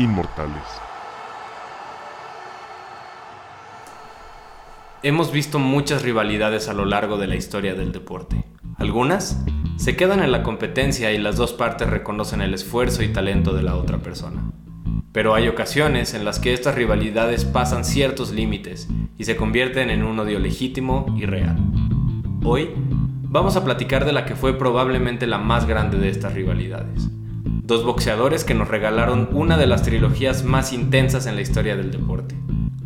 inmortales. 0.00 0.62
Hemos 5.02 5.32
visto 5.32 5.58
muchas 5.58 6.02
rivalidades 6.02 6.68
a 6.68 6.74
lo 6.74 6.84
largo 6.84 7.16
de 7.18 7.26
la 7.26 7.36
historia 7.36 7.74
del 7.74 7.92
deporte. 7.92 8.44
Algunas 8.78 9.42
se 9.76 9.96
quedan 9.96 10.22
en 10.22 10.32
la 10.32 10.42
competencia 10.42 11.12
y 11.12 11.18
las 11.18 11.36
dos 11.36 11.52
partes 11.52 11.88
reconocen 11.88 12.40
el 12.40 12.54
esfuerzo 12.54 13.02
y 13.02 13.08
talento 13.08 13.54
de 13.54 13.62
la 13.62 13.76
otra 13.76 13.98
persona. 13.98 14.50
Pero 15.12 15.34
hay 15.34 15.48
ocasiones 15.48 16.14
en 16.14 16.24
las 16.24 16.38
que 16.38 16.52
estas 16.52 16.74
rivalidades 16.74 17.44
pasan 17.44 17.84
ciertos 17.84 18.30
límites 18.30 18.88
y 19.18 19.24
se 19.24 19.36
convierten 19.36 19.90
en 19.90 20.04
un 20.04 20.18
odio 20.18 20.38
legítimo 20.38 21.14
y 21.16 21.26
real. 21.26 21.56
Hoy 22.44 22.70
vamos 23.22 23.56
a 23.56 23.64
platicar 23.64 24.04
de 24.04 24.12
la 24.12 24.24
que 24.24 24.36
fue 24.36 24.56
probablemente 24.56 25.26
la 25.26 25.38
más 25.38 25.66
grande 25.66 25.98
de 25.98 26.10
estas 26.10 26.34
rivalidades. 26.34 27.10
Dos 27.70 27.84
boxeadores 27.84 28.42
que 28.42 28.52
nos 28.52 28.66
regalaron 28.66 29.28
una 29.30 29.56
de 29.56 29.68
las 29.68 29.84
trilogías 29.84 30.42
más 30.42 30.72
intensas 30.72 31.26
en 31.26 31.36
la 31.36 31.42
historia 31.42 31.76
del 31.76 31.92
deporte. 31.92 32.34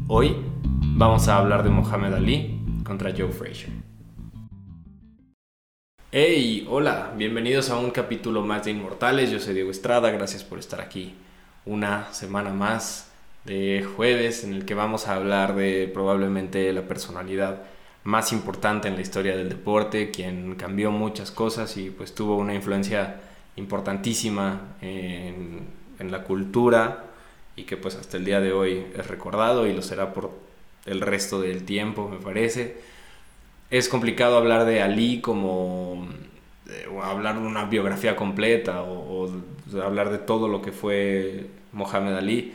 Hoy 0.09 0.37
vamos 0.83 1.27
a 1.27 1.38
hablar 1.38 1.62
de 1.62 1.70
Mohamed 1.70 2.12
Ali 2.12 2.60
contra 2.84 3.10
Joe 3.16 3.33
Frazier. 3.33 3.70
Hey, 6.12 6.66
hola, 6.69 7.15
bienvenidos 7.16 7.70
a 7.70 7.79
un 7.79 7.93
capítulo 7.93 8.43
más 8.43 8.66
de 8.66 8.73
Inmortales. 8.73 9.30
Yo 9.30 9.41
soy 9.41 9.55
Diego 9.55 9.70
Estrada, 9.70 10.10
gracias 10.10 10.45
por 10.45 10.59
estar 10.59 10.83
aquí. 10.83 11.15
Una 11.65 12.12
semana 12.12 12.51
más 12.51 13.10
de 13.46 13.87
jueves 13.96 14.45
en 14.45 14.52
el 14.52 14.66
que 14.66 14.74
vamos 14.74 15.09
a 15.09 15.15
hablar 15.15 15.55
de 15.55 15.91
probablemente 15.95 16.71
la 16.74 16.82
personalidad 16.82 17.62
más 18.02 18.35
importante 18.35 18.88
en 18.88 18.96
la 18.96 19.01
historia 19.01 19.35
del 19.35 19.48
deporte, 19.48 20.10
quien 20.10 20.57
cambió 20.57 20.91
muchas 20.91 21.30
cosas 21.30 21.74
y 21.79 21.88
pues 21.88 22.15
tuvo 22.15 22.37
una 22.37 22.52
influencia 22.52 23.23
importantísima 23.57 24.77
en, 24.80 25.60
en 25.99 26.10
la 26.10 26.24
cultura 26.24 27.05
y 27.57 27.65
que 27.65 27.77
pues 27.77 27.95
hasta 27.97 28.16
el 28.16 28.24
día 28.24 28.41
de 28.41 28.52
hoy 28.52 28.87
es 28.97 29.07
recordado 29.07 29.66
y 29.66 29.73
lo 29.73 29.83
será 29.83 30.13
por 30.13 30.30
el 30.87 31.01
resto 31.01 31.41
del 31.41 31.65
tiempo, 31.65 32.09
me 32.09 32.19
parece. 32.19 32.77
Es 33.71 33.88
complicado 33.88 34.37
hablar 34.37 34.65
de 34.66 34.82
Ali 34.82 35.21
como 35.21 36.09
eh, 36.69 36.87
hablar 37.02 37.41
de 37.41 37.47
una 37.47 37.65
biografía 37.65 38.16
completa 38.16 38.82
o, 38.82 39.30
hablar 39.82 40.10
de 40.10 40.19
todo 40.19 40.49
lo 40.49 40.63
que 40.63 40.73
fue 40.73 41.47
Mohamed 41.73 42.15
Ali. 42.15 42.55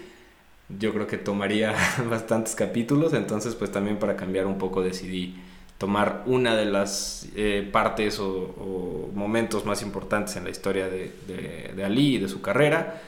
Yo 0.69 0.93
creo 0.93 1.07
que 1.07 1.17
tomaría 1.17 1.73
bastantes 2.09 2.55
capítulos, 2.55 3.13
entonces 3.13 3.55
pues 3.55 3.71
también 3.71 3.97
para 3.97 4.15
cambiar 4.15 4.45
un 4.45 4.57
poco 4.57 4.81
decidí 4.81 5.35
tomar 5.79 6.23
una 6.27 6.55
de 6.55 6.65
las 6.65 7.27
eh, 7.35 7.67
partes 7.71 8.19
o, 8.19 9.09
momentos 9.15 9.65
más 9.65 9.81
importantes 9.81 10.35
en 10.35 10.43
la 10.43 10.51
historia 10.51 10.87
de, 10.87 11.11
de, 11.27 11.73
de 11.75 11.83
Ali 11.83 12.15
y 12.15 12.19
de 12.19 12.27
su 12.27 12.41
carrera 12.41 13.01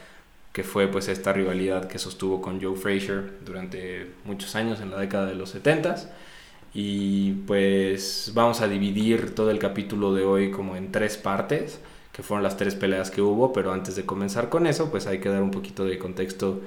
que 0.54 0.64
fue 0.64 0.88
pues 0.88 1.08
esta 1.08 1.32
rivalidad 1.32 1.88
que 1.88 2.00
sostuvo 2.00 2.42
con 2.42 2.62
Joe 2.62 2.76
Frazier 2.76 3.40
durante 3.46 4.08
muchos 4.26 4.56
años 4.56 4.82
en 4.82 4.92
la 4.92 5.00
década 5.00 5.26
de 5.28 5.36
los 5.36 5.52
70 5.52 5.96
y 6.74 7.34
pues 7.48 8.32
vamos 8.34 8.62
a 8.62 8.68
dividir 8.68 9.36
todo 9.36 9.52
el 9.52 9.60
capítulo 9.60 10.14
de 10.14 10.24
hoy 10.24 10.52
como 10.52 10.76
en 10.76 10.92
tres 10.92 11.18
partes 11.18 11.80
que 12.14 12.24
fueron 12.24 12.44
las 12.44 12.58
tres 12.58 12.76
peleas 12.76 13.12
que 13.12 13.22
hubo 13.22 13.54
pero 13.54 13.74
antes 13.74 13.96
de 13.96 14.06
comenzar 14.06 14.50
con 14.50 14.66
eso 14.66 14.92
pues 14.92 15.08
hay 15.08 15.20
que 15.20 15.30
dar 15.30 15.44
un 15.44 15.52
poquito 15.52 15.86
de 15.86 15.98
contexto 15.98 16.62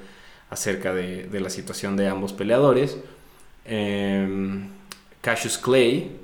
acerca 0.50 0.94
de, 0.94 1.24
de 1.24 1.41
la 1.41 1.50
situación 1.50 1.96
de 1.96 2.08
ambos 2.08 2.33
peleadores. 2.33 2.98
Eh, 3.64 4.68
Cassius 5.25 5.56
Clay 5.56 6.20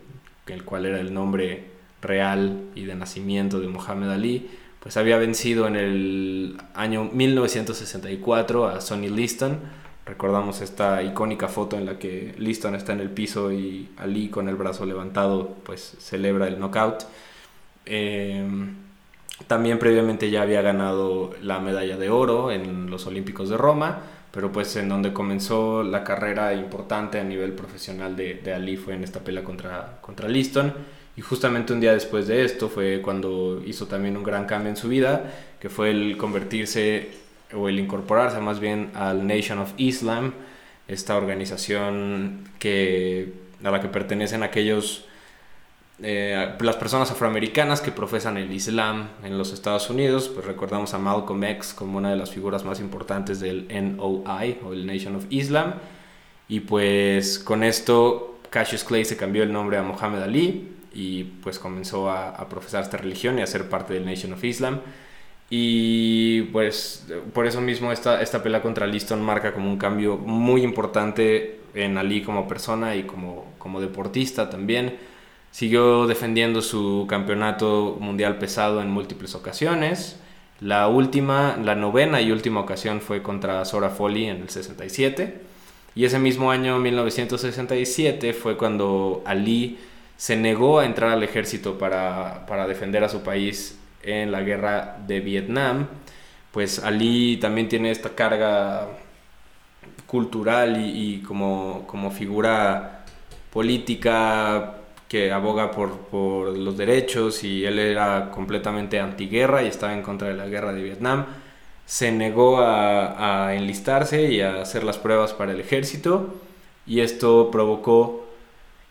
el 0.47 0.65
cual 0.65 0.87
era 0.87 1.01
el 1.01 1.15
nombre 1.15 1.65
real 2.03 2.71
y 2.75 2.85
de 2.85 2.95
nacimiento 2.95 3.61
de 3.61 3.69
Muhammad 3.69 4.13
Ali 4.13 4.51
pues 4.81 4.97
había 4.97 5.19
vencido 5.19 5.67
en 5.67 5.77
el 5.77 6.59
año 6.75 7.05
1964 7.05 8.67
a 8.67 8.81
Sonny 8.81 9.11
Liston. 9.11 9.59
Recordamos 10.07 10.63
esta 10.63 11.03
icónica 11.03 11.49
foto 11.49 11.77
en 11.77 11.85
la 11.85 11.99
que 11.99 12.35
Liston 12.39 12.75
está 12.75 12.95
en 12.95 13.01
el 13.01 13.11
piso 13.11 13.53
y 13.53 13.91
Ali 13.99 14.31
con 14.31 14.49
el 14.49 14.57
brazo 14.57 14.87
levantado 14.87 15.57
pues 15.65 15.97
celebra 15.99 16.49
el 16.49 16.59
knockout. 16.59 17.05
Em, 17.85 18.75
también 19.47 19.79
previamente 19.79 20.31
ya 20.31 20.43
había 20.43 20.63
ganado 20.63 21.35
la 21.43 21.61
medalla 21.61 21.99
de 21.99 22.09
oro 22.09 22.51
en 22.51 22.91
los 22.91 23.07
Olímpicos 23.07 23.51
de 23.51 23.59
Roma, 23.59 24.01
pero 24.31 24.53
pues 24.53 24.75
en 24.77 24.89
donde 24.89 25.13
comenzó 25.13 25.83
la 25.83 26.05
carrera 26.05 26.55
importante 26.55 27.19
a 27.19 27.25
nivel 27.25 27.53
profesional 27.53 28.17
de, 28.17 28.35
de 28.35 28.55
Ali 28.55 28.77
fue 28.77 28.95
en 28.95 29.05
esta 29.05 29.21
pelea 29.21 29.45
contra, 29.45 29.99
contra 30.01 30.29
Liston. 30.29 30.73
Y 31.17 31.23
justamente 31.23 31.73
un 31.73 31.81
día 31.81 31.93
después 31.93 32.29
de 32.29 32.45
esto 32.45 32.69
fue 32.69 33.03
cuando 33.03 33.63
hizo 33.67 33.87
también 33.87 34.17
un 34.17 34.23
gran 34.23 34.47
cambio 34.47 34.71
en 34.71 34.77
su 34.77 34.89
vida, 34.89 35.25
que 35.59 35.69
fue 35.69 35.91
el 35.91 36.17
convertirse 36.17 37.11
o 37.53 37.69
el 37.69 37.79
incorporarse 37.79 38.41
más 38.41 38.61
bien 38.61 38.91
al 38.95 39.27
Nation 39.27 39.59
of 39.59 39.73
Islam, 39.77 40.33
esta 40.89 41.17
organización 41.17 42.49
que, 42.59 43.33
a 43.63 43.71
la 43.71 43.81
que 43.81 43.89
pertenecen 43.89 44.43
aquellos, 44.43 45.07
eh, 46.03 46.55
las 46.61 46.77
personas 46.77 47.11
afroamericanas 47.11 47.81
que 47.81 47.93
profesan 47.93 48.37
el 48.37 48.53
Islam 48.53 49.09
en 49.23 49.37
los 49.37 49.53
Estados 49.53 49.91
Unidos. 49.91 50.29
Pues 50.29 50.47
recordamos 50.47 50.95
a 50.95 50.99
Malcolm 50.99 51.45
X 51.45 51.75
como 51.75 51.99
una 51.99 52.11
de 52.11 52.17
las 52.17 52.31
figuras 52.31 52.65
más 52.65 52.81
importantes 52.81 53.41
del 53.41 53.69
NOI 53.69 54.59
o 54.65 54.73
el 54.73 54.87
Nation 54.87 55.17
of 55.17 55.27
Islam. 55.31 55.75
Y 56.49 56.61
pues 56.61 57.39
con 57.39 57.63
esto 57.63 58.41
Cassius 58.51 58.85
Clay 58.85 59.05
se 59.05 59.17
cambió 59.17 59.43
el 59.43 59.53
nombre 59.53 59.77
a 59.77 59.83
Muhammad 59.83 60.23
Ali 60.23 60.69
y 60.93 61.25
pues 61.25 61.59
comenzó 61.59 62.11
a, 62.11 62.49
profesar 62.49 62.83
esta 62.83 62.97
religión 62.97 63.39
y 63.39 63.43
a 63.43 63.47
ser 63.47 63.69
parte 63.69 63.95
del 63.95 64.07
Nation 64.07 64.33
of 64.33 64.43
Islam. 64.43 64.81
Y 65.51 66.43
pues 66.53 67.07
por 67.33 67.47
eso 67.47 67.61
mismo 67.61 67.93
esta, 67.93 68.23
esta 68.23 68.43
pelea 68.43 68.63
contra 68.63 68.87
Liston 68.87 69.21
marca 69.23 69.53
como 69.53 69.69
un 69.69 69.77
cambio 69.77 70.17
muy 70.17 70.63
importante 70.63 71.61
en 71.75 71.99
Ali 71.99 72.23
como 72.23 72.49
persona 72.49 72.97
y 72.97 73.03
como, 73.03 73.53
como 73.59 73.81
deportista 73.81 74.49
también. 74.49 75.11
Siguió 75.51 76.07
defendiendo 76.07 76.63
su 76.63 77.07
campeonato 77.09 77.97
mundial 78.01 78.39
pesado 78.39 78.81
en 78.81 78.91
múltiples 78.91 79.35
ocasiones. 79.35 80.21
La 80.61 80.89
última, 80.89 81.57
la 81.57 81.75
novena 81.75 82.21
y 82.21 82.31
última 82.31 82.61
ocasión 82.61 83.01
fue 83.01 83.23
contra 83.23 83.65
Sora 83.65 83.91
Foley 83.91 84.27
en 84.27 84.43
el 84.43 84.49
67. 84.49 85.41
Y 85.95 86.05
ese 86.05 86.19
mismo 86.19 86.51
año, 86.51 86.79
1967, 86.79 88.33
fue 88.33 88.57
cuando 88.57 89.23
Ali 89.27 89.79
se 90.17 90.37
negó 90.37 90.79
a 90.81 90.85
entrar 90.85 91.11
al 91.13 91.23
ejército 91.23 91.79
para, 91.79 92.45
defender 92.69 93.03
a 93.03 93.09
su 93.09 93.23
país 93.23 93.79
en 94.03 94.31
la 94.31 94.43
guerra 94.43 94.99
de 95.07 95.21
Vietnam, 95.21 95.89
pues 96.53 96.79
Ali 96.79 97.39
también 97.39 97.69
tiene 97.69 97.91
esta 97.91 98.11
carga 98.11 98.89
cultural 100.07 100.77
y, 100.79 101.23
como, 101.23 101.87
como, 101.87 102.11
figura 102.11 103.05
política 103.51 104.80
que 105.11 105.33
aboga 105.33 105.73
por, 105.73 106.57
los 106.57 106.77
derechos 106.77 107.43
y 107.43 107.65
él 107.65 107.81
era 107.81 108.31
completamente 108.31 109.01
antiguerra 109.01 109.65
y 109.65 109.67
estaba 109.67 109.93
en 109.93 110.03
contra 110.03 110.29
de 110.29 110.35
la 110.35 110.47
guerra 110.47 110.73
de 110.73 110.85
Vietnam. 110.85 111.27
Se 111.85 112.13
negó 112.13 112.61
a, 112.61 113.49
a 113.49 113.57
enlistarse 113.57 114.31
y 114.31 114.41
a 114.41 114.63
hacer 114.63 114.85
las 114.85 114.99
pruebas 114.99 115.33
para 115.33 115.51
el 115.51 115.59
ejército 115.59 116.37
y 116.87 117.01
esto 117.01 117.51
provocó 117.51 118.25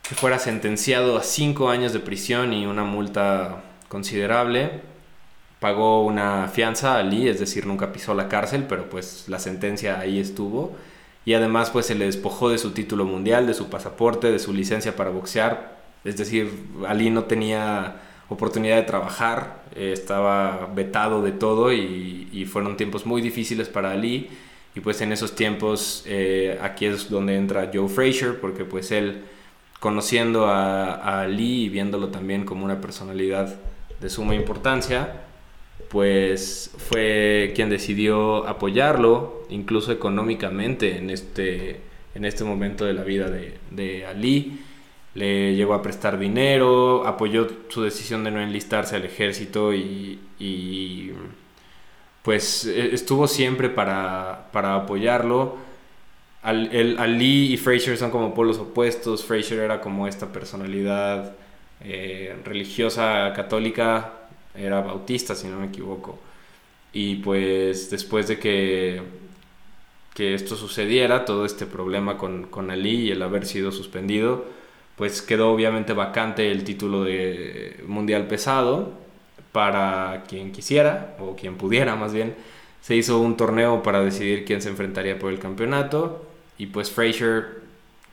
que 0.03 0.13
fuera 0.13 0.39
sentenciado 0.39 1.17
a 1.17 1.23
cinco 1.23 1.69
años 1.69 1.93
de 1.93 2.01
prisión 2.01 2.51
y 2.51 2.65
una 2.65 2.83
multa 2.83 3.63
considerable. 3.87 4.81
Pagó 5.61 6.03
una 6.03 6.49
fianza 6.49 6.97
a 6.97 7.03
Lee, 7.03 7.29
es 7.29 7.39
decir, 7.39 7.65
nunca 7.65 7.93
pisó 7.93 8.13
la 8.13 8.27
cárcel, 8.27 8.65
pero 8.67 8.89
pues 8.89 9.29
la 9.29 9.39
sentencia 9.39 10.01
ahí 10.01 10.19
estuvo. 10.19 10.75
Y 11.23 11.33
además 11.33 11.69
pues 11.69 11.85
se 11.85 11.95
le 11.95 12.07
despojó 12.07 12.49
de 12.49 12.57
su 12.57 12.71
título 12.71 13.05
mundial, 13.05 13.47
de 13.47 13.53
su 13.53 13.69
pasaporte, 13.69 14.29
de 14.33 14.39
su 14.39 14.53
licencia 14.53 14.97
para 14.97 15.11
boxear. 15.11 15.78
Es 16.03 16.17
decir, 16.17 16.49
Ali 16.87 17.09
no 17.09 17.23
tenía 17.25 18.01
oportunidad 18.29 18.77
de 18.77 18.83
trabajar, 18.83 19.63
eh, 19.75 19.91
estaba 19.93 20.69
vetado 20.73 21.21
de 21.21 21.31
todo 21.31 21.73
y, 21.73 22.45
fueron 22.49 22.77
tiempos 22.77 23.05
muy 23.05 23.21
difíciles 23.21 23.67
para 23.67 23.91
Ali. 23.91 24.29
Y 24.75 24.79
pues 24.79 25.01
en 25.01 25.11
esos 25.11 25.35
tiempos 25.35 26.03
eh, 26.07 26.57
aquí 26.61 26.85
es 26.85 27.09
donde 27.09 27.35
entra 27.35 27.69
Joe 27.73 27.89
Frazier, 27.89 28.39
porque 28.39 28.63
pues 28.63 28.91
él 28.91 29.23
conociendo 29.79 30.47
a, 30.47 31.25
Lee 31.27 31.65
y 31.65 31.69
viéndolo 31.69 32.09
también 32.09 32.45
como 32.45 32.65
una 32.65 32.81
personalidad 32.81 33.55
de 33.99 34.09
suma 34.09 34.35
importancia, 34.35 35.23
pues 35.89 36.71
fue 36.77 37.51
quien 37.55 37.69
decidió 37.69 38.47
apoyarlo, 38.47 39.45
incluso 39.49 39.91
económicamente, 39.91 40.97
en 40.97 41.09
este, 41.09 41.81
en 42.13 42.25
este 42.25 42.43
momento 42.43 42.85
de 42.85 42.93
la 42.93 43.03
vida 43.03 43.29
de, 43.29 43.57
de 43.71 44.05
Ali. 44.05 44.59
Le 45.15 45.55
llegó 45.55 45.73
a 45.73 45.81
prestar 45.81 46.19
dinero, 46.19 47.05
apoyó 47.07 47.47
su 47.69 47.81
decisión 47.81 48.23
de 48.23 48.31
no 48.31 48.41
enlistarse 48.41 48.95
al 48.95 49.05
ejército 49.05 49.73
y, 49.73 50.19
y 50.39 51.11
pues 52.23 52.65
e, 52.65 52.93
estuvo 52.93 53.27
siempre 53.27 53.69
para, 53.69 54.49
para 54.51 54.75
apoyarlo 54.75 55.57
al, 56.41 56.73
el, 56.73 56.97
Ali 56.99 57.53
y 57.53 57.57
Fraser 57.57 57.97
son 57.97 58.11
como 58.11 58.33
polos 58.33 58.57
opuestos. 58.59 59.25
Fraser 59.25 59.59
era 59.59 59.81
como 59.81 60.07
esta 60.07 60.31
personalidad 60.31 61.35
eh, 61.81 62.35
religiosa 62.45 63.33
católica, 63.35 64.13
era 64.55 64.81
bautista 64.81 65.35
si 65.35 65.47
no 65.47 65.59
me 65.59 65.67
equivoco. 65.67 66.19
Y 66.93 67.17
pues 67.17 67.89
después 67.89 68.27
de 68.27 68.39
que 68.39 69.01
que 70.13 70.33
esto 70.33 70.55
sucediera, 70.57 71.23
todo 71.23 71.45
este 71.45 71.65
problema 71.65 72.17
con, 72.17 72.47
con 72.47 72.71
Ali 72.71 73.07
y 73.07 73.11
el 73.11 73.21
haber 73.21 73.45
sido 73.45 73.71
suspendido, 73.71 74.45
pues 74.99 75.21
quedó 75.21 75.53
obviamente 75.53 75.93
vacante 75.93 76.51
el 76.51 76.65
título 76.65 77.05
de 77.05 77.81
mundial 77.87 78.27
pesado 78.27 78.91
para 79.53 80.25
quien 80.27 80.51
quisiera 80.51 81.15
o 81.21 81.37
quien 81.37 81.55
pudiera 81.55 81.95
más 81.95 82.11
bien. 82.11 82.35
Se 82.81 82.97
hizo 82.97 83.17
un 83.19 83.37
torneo 83.37 83.81
para 83.81 84.01
decidir 84.01 84.43
quién 84.43 84.61
se 84.61 84.67
enfrentaría 84.67 85.17
por 85.17 85.31
el 85.31 85.39
campeonato 85.39 86.27
y 86.57 86.65
pues 86.65 86.91
Frazier 86.91 87.61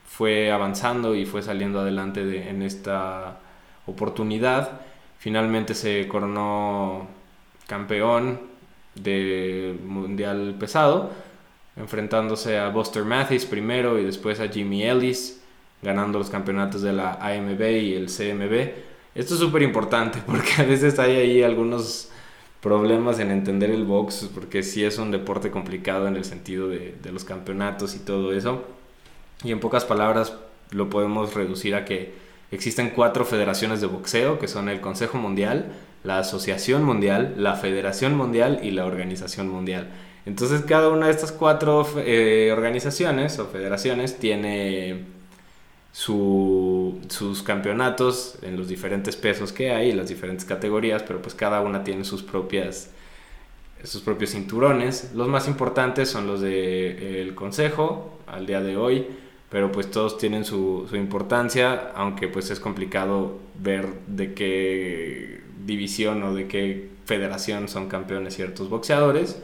fue 0.07 0.49
avanzando 0.49 1.13
y 1.13 1.25
fue 1.25 1.43
saliendo 1.43 1.81
adelante 1.81 2.49
en 2.49 2.61
esta 2.61 3.39
oportunidad. 3.85 4.79
Finalmente 5.19 5.73
se 5.73 6.07
coronó 6.07 7.05
campeón 7.67 8.39
del 8.95 9.77
mundial 9.85 10.55
pesado, 10.57 11.11
enfrentándose 11.75 12.57
a 12.57 12.69
Buster 12.69 13.03
Mathis 13.03 13.45
primero 13.45 13.99
y 13.99 14.05
después 14.05 14.39
a 14.39 14.47
Jimmy 14.47 14.83
Ellis, 14.85 15.43
ganando 15.81 16.19
los 16.19 16.29
campeonatos 16.29 16.81
de 16.81 16.93
la 16.93 17.13
AMB 17.13 17.61
y 17.61 17.93
el 17.93 18.07
CMB. 18.07 18.71
Esto 19.15 19.33
es 19.33 19.39
súper 19.39 19.61
importante 19.63 20.19
porque 20.25 20.53
a 20.59 20.63
veces 20.63 20.99
hay 20.99 21.15
ahí 21.15 21.43
algunos 21.43 22.09
problemas 22.61 23.19
en 23.19 23.31
entender 23.31 23.69
el 23.69 23.85
box, 23.85 24.29
porque 24.33 24.63
sí 24.63 24.83
es 24.83 24.97
un 24.97 25.11
deporte 25.11 25.51
complicado 25.51 26.07
en 26.07 26.15
el 26.15 26.25
sentido 26.25 26.67
de, 26.67 26.95
los 27.11 27.23
campeonatos 27.23 27.95
y 27.95 27.99
todo 27.99 28.33
eso. 28.33 28.63
Y 29.43 29.51
en 29.51 29.59
pocas 29.59 29.85
palabras 29.85 30.33
lo 30.71 30.89
podemos 30.89 31.33
reducir 31.33 31.75
a 31.75 31.85
que 31.85 32.13
existen 32.51 32.89
cuatro 32.89 33.25
federaciones 33.25 33.81
de 33.81 33.87
boxeo, 33.87 34.39
que 34.39 34.47
son 34.47 34.69
el 34.69 34.81
Consejo 34.81 35.17
Mundial, 35.17 35.73
la 36.03 36.19
Asociación 36.19 36.83
Mundial, 36.83 37.35
la 37.37 37.55
Federación 37.55 38.15
Mundial 38.17 38.59
y 38.63 38.71
la 38.71 38.85
Organización 38.85 39.49
Mundial. 39.49 39.89
Entonces 40.25 40.61
cada 40.61 40.89
una 40.89 41.05
de 41.05 41.13
estas 41.13 41.31
cuatro 41.31 41.87
eh, 41.97 42.51
organizaciones 42.51 43.39
o 43.39 43.47
federaciones 43.47 44.17
tiene 44.17 45.05
sus 45.97 47.41
campeonatos 47.43 48.35
en 48.43 48.55
los 48.55 48.67
diferentes 48.67 49.15
pesos 49.15 49.51
que 49.51 49.71
hay, 49.71 49.93
las 49.93 50.09
diferentes 50.09 50.45
categorías, 50.45 51.01
pero 51.01 51.23
pues 51.23 51.33
cada 51.33 51.61
una 51.61 51.83
tiene 51.83 52.03
sus 52.03 52.21
propias 52.21 52.91
sus 53.83 54.01
propios 54.01 54.31
cinturones. 54.31 55.11
Los 55.15 55.27
más 55.27 55.47
importantes 55.47 56.09
son 56.09 56.27
los 56.27 56.41
del 56.41 57.33
Consejo 57.33 58.19
al 58.27 58.45
día 58.45 58.61
de 58.61 58.77
hoy, 58.77 59.07
pero 59.49 59.71
pues 59.71 59.89
todos 59.89 60.17
tienen 60.19 60.45
su, 60.45 60.85
su, 60.89 60.95
importancia, 60.95 61.91
aunque 61.95 62.27
pues 62.27 62.51
es 62.51 62.59
complicado 62.59 63.39
ver 63.59 63.87
de 64.07 64.33
qué 64.33 65.41
división 65.65 66.21
o 66.23 66.33
de 66.33 66.47
qué 66.47 66.89
federación 67.05 67.67
son 67.69 67.87
campeones 67.87 68.35
ciertos 68.35 68.69
boxeadores. 68.69 69.41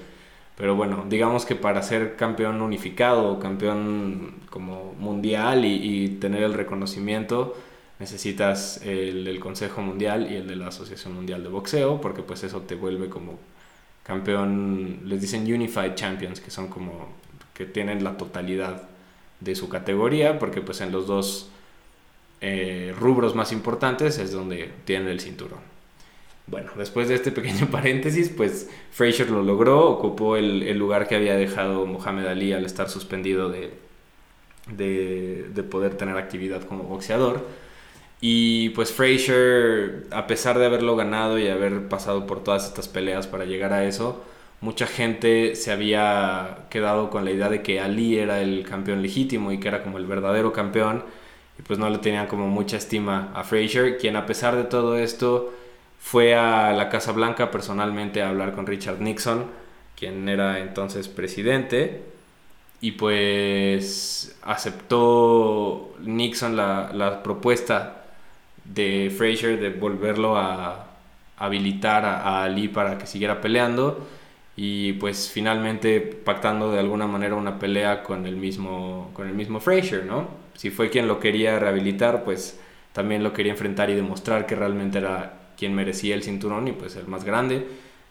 Pero 0.57 0.75
bueno, 0.75 1.05
digamos 1.09 1.45
que 1.45 1.55
para 1.55 1.81
ser 1.81 2.15
campeón 2.15 2.61
unificado 2.61 3.31
o 3.31 3.39
campeón 3.39 4.35
como 4.49 4.93
mundial 4.99 5.65
y, 5.65 6.09
tener 6.21 6.43
el 6.43 6.53
reconocimiento, 6.53 7.57
necesitas 7.99 8.81
el 8.85 9.25
del 9.25 9.39
Consejo 9.39 9.81
Mundial 9.81 10.31
y 10.31 10.35
el 10.35 10.47
de 10.47 10.55
la 10.55 10.67
Asociación 10.67 11.15
Mundial 11.15 11.43
de 11.43 11.49
Boxeo, 11.49 12.01
porque 12.01 12.21
pues 12.21 12.43
eso 12.43 12.61
te 12.61 12.75
vuelve 12.75 13.09
como 13.09 13.39
campeón, 14.03 14.99
les 15.05 15.21
dicen 15.21 15.41
Unified 15.51 15.95
Champions, 15.95 16.39
que 16.39 16.51
son 16.51 16.67
como 16.67 17.09
que 17.53 17.65
tienen 17.65 18.03
la 18.03 18.17
totalidad 18.17 18.83
de 19.39 19.55
su 19.55 19.69
categoría, 19.69 20.39
porque 20.39 20.61
pues 20.61 20.81
en 20.81 20.91
los 20.91 21.07
dos 21.07 21.49
eh, 22.41 22.93
rubros 22.99 23.35
más 23.35 23.51
importantes 23.51 24.17
es 24.19 24.31
donde 24.31 24.71
tienen 24.85 25.07
el 25.09 25.19
cinturón. 25.19 25.72
Bueno, 26.47 26.71
después 26.77 27.07
de 27.07 27.15
este 27.15 27.31
pequeño 27.31 27.67
paréntesis, 27.71 28.29
pues 28.29 28.69
Frazier 28.91 29.29
lo 29.29 29.43
logró, 29.43 29.89
ocupó 29.89 30.37
el, 30.37 30.77
lugar 30.77 31.07
que 31.07 31.15
había 31.15 31.35
dejado 31.35 31.85
Mohamed 31.85 32.25
Ali 32.27 32.53
al 32.53 32.65
estar 32.65 32.89
suspendido 32.89 33.49
de, 33.49 33.71
de, 34.67 35.63
poder 35.63 35.95
tener 35.95 36.17
actividad 36.17 36.63
como 36.63 36.83
boxeador. 36.83 37.45
Y 38.21 38.69
pues 38.69 38.91
Frazier, 38.93 40.07
a 40.11 40.27
pesar 40.27 40.57
de 40.57 40.65
haberlo 40.65 40.95
ganado 40.95 41.39
y 41.39 41.47
haber 41.49 41.89
pasado 41.89 42.25
por 42.25 42.43
todas 42.43 42.65
estas 42.67 42.87
peleas 42.87 43.27
para 43.27 43.45
llegar 43.45 43.73
a 43.73 43.85
eso, 43.85 44.23
mucha 44.61 44.87
gente 44.87 45.55
se 45.55 45.71
había 45.71 46.67
quedado 46.69 47.09
con 47.09 47.25
la 47.25 47.31
idea 47.31 47.49
de 47.49 47.61
que 47.61 47.81
Ali 47.81 48.17
era 48.17 48.41
el 48.41 48.63
campeón 48.63 49.01
legítimo 49.01 49.51
y 49.51 49.59
que 49.59 49.67
era 49.67 49.83
como 49.83 49.97
el 49.97 50.05
verdadero 50.05 50.53
campeón. 50.53 51.03
Y 51.59 51.63
pues 51.63 51.79
no 51.79 51.89
le 51.89 51.99
tenían 51.99 52.27
como 52.27 52.47
mucha 52.47 52.77
estima 52.77 53.31
a 53.35 53.43
Frazier, 53.43 53.97
quien 53.97 54.15
a 54.15 54.25
pesar 54.25 54.55
de 54.55 54.63
todo 54.63 54.97
esto 54.97 55.53
fue 56.03 56.35
a 56.35 56.73
la 56.73 56.89
Casa 56.89 57.13
Blanca 57.13 57.49
personalmente 57.49 58.21
a 58.21 58.29
hablar 58.29 58.53
con 58.53 58.67
Richard 58.67 58.99
Nixon, 58.99 59.45
quien 59.95 60.27
era 60.27 60.59
entonces 60.59 61.07
presidente, 61.07 62.03
y 62.81 62.91
pues 62.91 64.37
aceptó 64.43 65.95
Nixon 66.01 66.57
la, 66.57 67.21
propuesta 67.23 68.03
de 68.65 69.13
Frazier 69.17 69.59
de 69.61 69.69
volverlo 69.69 70.37
a 70.37 70.87
habilitar 71.37 72.05
a, 72.05 72.43
Ali 72.43 72.67
para 72.67 72.97
que 72.97 73.07
siguiera 73.07 73.39
peleando 73.39 74.05
y 74.57 74.93
pues 74.93 75.31
finalmente 75.31 76.01
pactando 76.01 76.71
de 76.71 76.79
alguna 76.79 77.07
manera 77.07 77.35
una 77.35 77.59
pelea 77.59 78.03
con 78.03 78.27
el 78.27 78.35
mismo 78.35 79.09
con 79.13 79.27
el 79.27 79.33
mismo 79.33 79.61
Frazier, 79.61 80.05
¿no? 80.05 80.27
Si 80.55 80.69
fue 80.69 80.89
quien 80.89 81.07
lo 81.07 81.19
quería 81.19 81.57
rehabilitar, 81.59 82.23
pues 82.25 82.59
también 82.91 83.23
lo 83.23 83.33
quería 83.33 83.53
enfrentar 83.53 83.89
y 83.89 83.95
demostrar 83.95 84.45
que 84.45 84.55
realmente 84.55 84.99
era 84.99 85.42
quien 85.63 85.73
merecía 85.73 86.13
el 86.13 86.23
cinturón 86.23 86.67
y 86.67 86.73
pues 86.73 86.97
el 86.97 87.07
más 87.07 87.23
grande. 87.23 87.65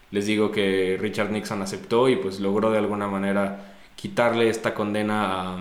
Les 0.09 0.25
digo 0.25 0.51
que 0.51 0.97
Richard 0.99 1.29
Nixon 1.29 1.61
aceptó 1.61 2.09
y 2.09 2.15
pues 2.15 2.39
logró 2.39 2.71
de 2.71 2.79
alguna 2.79 3.07
manera 3.07 3.75
quitarle 3.95 4.49
esta 4.49 4.73
condena 4.73 5.59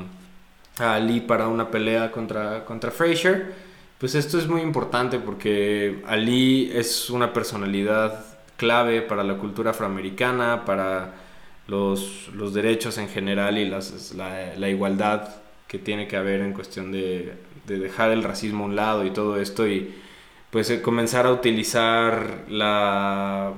a, 0.78 0.94
Ali 0.94 1.20
para 1.20 1.48
una 1.48 1.70
pelea 1.70 2.10
contra, 2.10 2.64
contra 2.64 2.90
Frazier. 2.90 3.52
Pues 3.98 4.14
esto 4.14 4.38
es 4.38 4.48
muy 4.48 4.62
importante 4.62 5.18
porque 5.18 6.02
Ali 6.06 6.72
es 6.74 7.10
una 7.10 7.34
personalidad 7.34 8.24
clave 8.56 9.02
para 9.02 9.22
la 9.22 9.36
cultura 9.36 9.72
afroamericana, 9.72 10.64
para 10.64 11.12
los, 11.66 12.30
los 12.34 12.54
derechos 12.54 12.96
en 12.96 13.10
general 13.10 13.58
y 13.58 13.68
las, 13.68 14.14
la, 14.14 14.54
la, 14.56 14.68
igualdad 14.70 15.28
que 15.68 15.78
tiene 15.78 16.08
que 16.08 16.16
haber 16.16 16.40
en 16.40 16.54
cuestión 16.54 16.90
de, 16.90 17.34
de 17.66 17.78
dejar 17.78 18.12
el 18.12 18.22
racismo 18.22 18.64
a 18.64 18.68
un 18.68 18.76
lado 18.76 19.04
y 19.04 19.10
todo 19.10 19.38
esto. 19.38 19.68
Y 19.68 19.94
pues 20.52 20.68
eh, 20.68 20.82
comenzar 20.82 21.24
a 21.24 21.32
utilizar 21.32 22.44
la, 22.48 23.54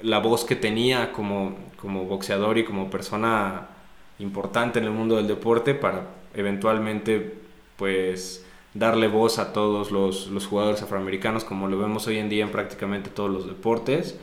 la 0.00 0.18
voz 0.20 0.44
que 0.44 0.54
tenía 0.54 1.12
como, 1.12 1.56
como 1.76 2.04
boxeador 2.04 2.56
y 2.56 2.64
como 2.64 2.88
persona 2.88 3.66
importante 4.20 4.78
en 4.78 4.84
el 4.84 4.92
mundo 4.92 5.16
del 5.16 5.26
deporte 5.26 5.74
para 5.74 6.06
eventualmente 6.34 7.34
pues 7.76 8.46
darle 8.74 9.08
voz 9.08 9.40
a 9.40 9.52
todos 9.52 9.90
los, 9.90 10.28
los, 10.28 10.46
jugadores 10.46 10.82
afroamericanos 10.82 11.42
como 11.42 11.66
lo 11.66 11.78
vemos 11.78 12.06
hoy 12.06 12.18
en 12.18 12.28
día 12.28 12.44
en 12.44 12.52
prácticamente 12.52 13.10
todos 13.10 13.30
los 13.30 13.46
deportes. 13.48 14.16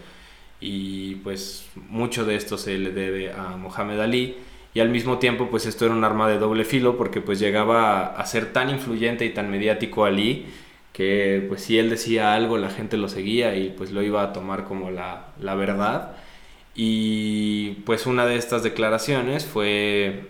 Y 0.61 1.15
pues 1.15 1.67
mucho 1.75 2.23
de 2.23 2.37
esto 2.37 2.57
se 2.57 2.77
le 2.77 2.91
debe 2.91 3.33
a 3.33 3.57
Mohamed 3.57 3.99
Ali. 3.99 4.37
Y 4.73 4.79
al 4.79 4.89
mismo 4.89 5.19
tiempo 5.19 5.49
pues 5.49 5.65
esto 5.65 5.85
era 5.85 5.93
un 5.93 6.05
arma 6.05 6.29
de 6.29 6.39
doble 6.39 6.63
filo 6.63 6.95
porque 6.95 7.19
pues 7.19 7.37
llegaba 7.37 8.15
a 8.15 8.25
ser 8.25 8.53
tan 8.53 8.69
influyente 8.69 9.25
y 9.25 9.33
tan 9.33 9.51
mediático 9.51 10.05
Ali 10.05 10.45
que 10.93 11.43
pues 11.49 11.63
si 11.63 11.79
él 11.79 11.89
decía 11.89 12.33
algo 12.33 12.57
la 12.57 12.69
gente 12.69 12.97
lo 12.97 13.09
seguía 13.09 13.55
y 13.55 13.69
pues 13.71 13.91
lo 13.91 14.01
iba 14.03 14.23
a 14.23 14.31
tomar 14.31 14.63
como 14.65 14.91
la, 14.91 15.27
la 15.39 15.55
verdad. 15.55 16.15
Y 16.75 17.71
pues 17.85 18.05
una 18.07 18.25
de 18.25 18.37
estas 18.37 18.63
declaraciones 18.63 19.45
fue 19.45 20.27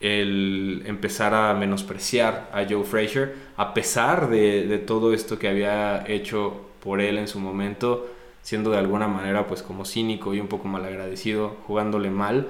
el 0.00 0.82
empezar 0.86 1.34
a 1.34 1.54
menospreciar 1.54 2.50
a 2.52 2.64
Joe 2.68 2.84
Frazier, 2.84 3.34
a 3.56 3.74
pesar 3.74 4.28
de, 4.30 4.66
de, 4.66 4.78
todo 4.78 5.14
esto 5.14 5.38
que 5.38 5.48
había 5.48 6.04
hecho 6.08 6.62
por 6.82 7.00
él 7.00 7.18
en 7.18 7.28
su 7.28 7.38
momento, 7.38 8.08
siendo 8.42 8.70
de 8.70 8.78
alguna 8.78 9.08
manera 9.08 9.46
pues 9.46 9.62
como 9.62 9.84
cínico 9.84 10.34
y 10.34 10.40
un 10.40 10.48
poco 10.48 10.68
malagradecido, 10.68 11.56
jugándole 11.66 12.10
mal 12.10 12.48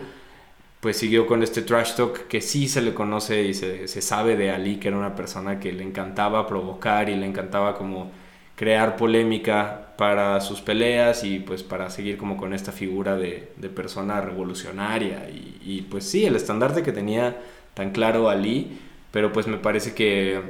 pues 0.83 0.97
siguió 0.99 1.29
con 1.29 1.45
este 1.45 1.62
trash 1.62 1.95
talk 1.95 2.27
que 2.27 2.41
sí 2.41 2.69
se 2.69 2.83
le 2.83 2.93
conoce 2.93 3.45
y 3.45 3.55
se, 3.55 3.87
se, 3.87 4.03
sabe 4.03 4.37
de 4.37 4.51
Ali, 4.51 4.79
que 4.79 4.89
era 4.89 4.99
una 4.99 5.15
persona 5.15 5.61
que 5.61 5.73
le 5.73 5.85
encantaba 5.85 6.49
provocar 6.49 7.09
y 7.09 7.15
le 7.15 7.25
encantaba 7.25 7.79
como 7.79 8.11
crear 8.57 8.97
polémica 8.97 9.95
para 9.97 10.41
sus 10.41 10.61
peleas 10.61 11.23
y 11.23 11.39
pues 11.39 11.62
para 11.62 11.89
seguir 11.89 12.17
como 12.17 12.37
con 12.37 12.53
esta 12.53 12.73
figura 12.73 13.17
de, 13.17 13.53
de 13.57 13.69
persona 13.69 14.21
revolucionaria. 14.21 15.29
Y, 15.31 15.83
pues 15.91 16.05
sí, 16.05 16.25
el 16.27 16.35
estandarte 16.35 16.83
que 16.83 16.91
tenía 16.91 17.41
tan 17.75 17.93
claro 17.93 18.29
Ali, 18.29 18.79
pero 19.12 19.33
pues 19.33 19.47
me 19.47 19.59
parece 19.59 19.95
que, 19.95 20.41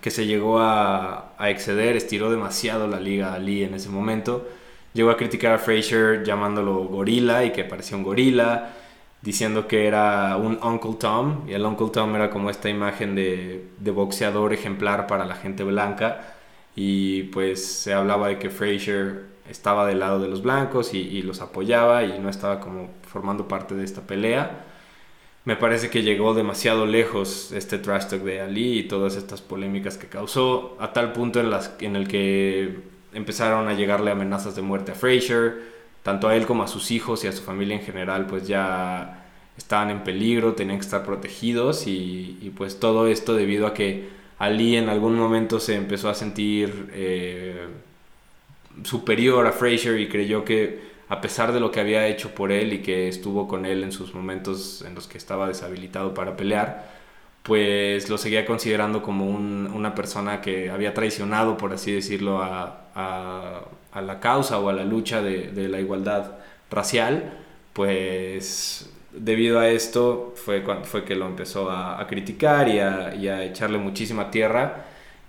que 0.00 0.10
se 0.10 0.26
llegó 0.26 0.58
a, 0.58 1.34
exceder, 1.38 1.96
estiró 1.96 2.28
demasiado 2.28 2.88
la 2.88 2.98
liga 2.98 3.34
Ali 3.34 3.62
en 3.62 3.74
ese 3.74 3.88
momento, 3.88 4.48
llegó 4.94 5.10
a 5.10 5.16
criticar 5.16 5.52
a 5.52 5.58
Frazier 5.58 6.24
llamándolo 6.24 6.84
gorila 6.86 7.44
y 7.44 7.52
que 7.52 7.62
parecía 7.64 7.96
un 7.96 8.02
gorila, 8.02 8.74
diciendo 9.24 9.66
que 9.66 9.86
era 9.86 10.36
un 10.36 10.58
Uncle 10.62 10.96
Tom, 11.00 11.48
y 11.48 11.54
el 11.54 11.64
Uncle 11.64 11.88
Tom 11.90 12.14
era 12.14 12.28
como 12.28 12.50
esta 12.50 12.68
imagen 12.68 13.14
de, 13.14 13.70
de 13.78 13.90
boxeador 13.90 14.52
ejemplar 14.52 15.06
para 15.06 15.24
la 15.24 15.34
gente 15.34 15.64
blanca, 15.64 16.34
y 16.76 17.24
pues 17.24 17.64
se 17.66 17.94
hablaba 17.94 18.28
de 18.28 18.38
que 18.38 18.50
Frazier 18.50 19.34
estaba 19.48 19.86
del 19.86 20.00
lado 20.00 20.20
de 20.20 20.28
los 20.28 20.42
blancos 20.42 20.94
y, 20.94 21.22
los 21.22 21.40
apoyaba 21.40 22.04
y 22.04 22.18
no 22.18 22.28
estaba 22.28 22.60
como 22.60 22.90
formando 23.02 23.48
parte 23.48 23.74
de 23.74 23.84
esta 23.84 24.02
pelea. 24.02 24.64
me 25.44 25.56
parece 25.56 25.90
que 25.90 26.02
llegó 26.02 26.34
demasiado 26.34 26.86
lejos 26.86 27.52
este 27.52 27.78
trash 27.78 28.06
talk 28.08 28.22
de 28.22 28.40
Ali 28.40 28.78
y 28.80 28.82
todas 28.84 29.16
estas 29.16 29.42
polémicas 29.42 29.98
que 29.98 30.08
causó, 30.08 30.76
a 30.80 30.92
tal 30.92 31.12
punto 31.12 31.40
en, 31.40 31.50
las, 31.50 31.74
en 31.80 31.96
el 31.96 32.08
que 32.08 32.80
empezaron 33.12 33.68
a 33.68 33.74
llegarle 33.74 34.10
amenazas 34.10 34.56
de 34.56 34.62
muerte 34.62 34.92
a 34.92 34.94
Frazier, 34.94 35.73
tanto 36.04 36.28
a 36.28 36.36
él 36.36 36.46
como 36.46 36.62
a 36.62 36.68
sus 36.68 36.92
hijos 36.92 37.24
y 37.24 37.28
a 37.28 37.32
su 37.32 37.42
familia 37.42 37.76
en 37.76 37.82
general, 37.82 38.26
pues 38.26 38.46
ya 38.46 39.24
estaban 39.56 39.90
en 39.90 40.04
peligro, 40.04 40.54
tenían 40.54 40.78
que 40.78 40.84
estar 40.84 41.04
protegidos 41.04 41.86
y, 41.86 42.52
pues 42.56 42.78
todo 42.78 43.08
esto 43.08 43.34
debido 43.34 43.66
a 43.66 43.74
que 43.74 44.08
Ali 44.38 44.76
en 44.76 44.88
algún 44.88 45.16
momento 45.18 45.58
se 45.60 45.76
empezó 45.76 46.10
a 46.10 46.14
sentir 46.14 46.90
eh, 46.92 47.66
superior 48.84 49.46
a 49.46 49.52
Frazier 49.52 49.98
y 49.98 50.08
creyó 50.08 50.44
que 50.44 50.94
a 51.08 51.20
pesar 51.20 51.52
de 51.52 51.60
lo 51.60 51.70
que 51.70 51.80
había 51.80 52.06
hecho 52.06 52.34
por 52.34 52.52
él 52.52 52.72
y 52.74 52.78
que 52.82 53.08
estuvo 53.08 53.48
con 53.48 53.66
él 53.66 53.82
en 53.84 53.92
sus 53.92 54.14
momentos 54.14 54.82
en 54.86 54.94
los 54.94 55.06
que 55.06 55.18
estaba 55.18 55.48
deshabilitado 55.48 56.12
para 56.14 56.36
pelear, 56.36 56.92
pues 57.42 58.08
lo 58.08 58.18
seguía 58.18 58.46
considerando 58.46 59.02
como 59.02 59.26
una 59.26 59.94
persona 59.94 60.40
que 60.40 60.70
había 60.70 60.94
traicionado, 60.94 61.56
por 61.58 61.72
así 61.74 61.92
decirlo, 61.92 62.42
a, 62.42 62.80
la 64.02 64.20
causa 64.20 64.58
o 64.58 64.68
a 64.68 64.72
la 64.72 64.84
lucha 64.84 65.22
de, 65.22 65.68
la 65.68 65.80
igualdad 65.80 66.32
racial, 66.70 67.32
pues 67.72 68.90
debido 69.12 69.60
a 69.60 69.68
esto 69.68 70.34
fue, 70.36 70.64
fue 70.82 71.04
que 71.04 71.14
lo 71.14 71.26
empezó 71.26 71.70
a, 71.70 72.04
criticar 72.08 72.68
y 72.68 72.80
a, 72.80 73.08
a 73.08 73.44
echarle 73.44 73.78
muchísima 73.78 74.30
tierra. 74.30 74.86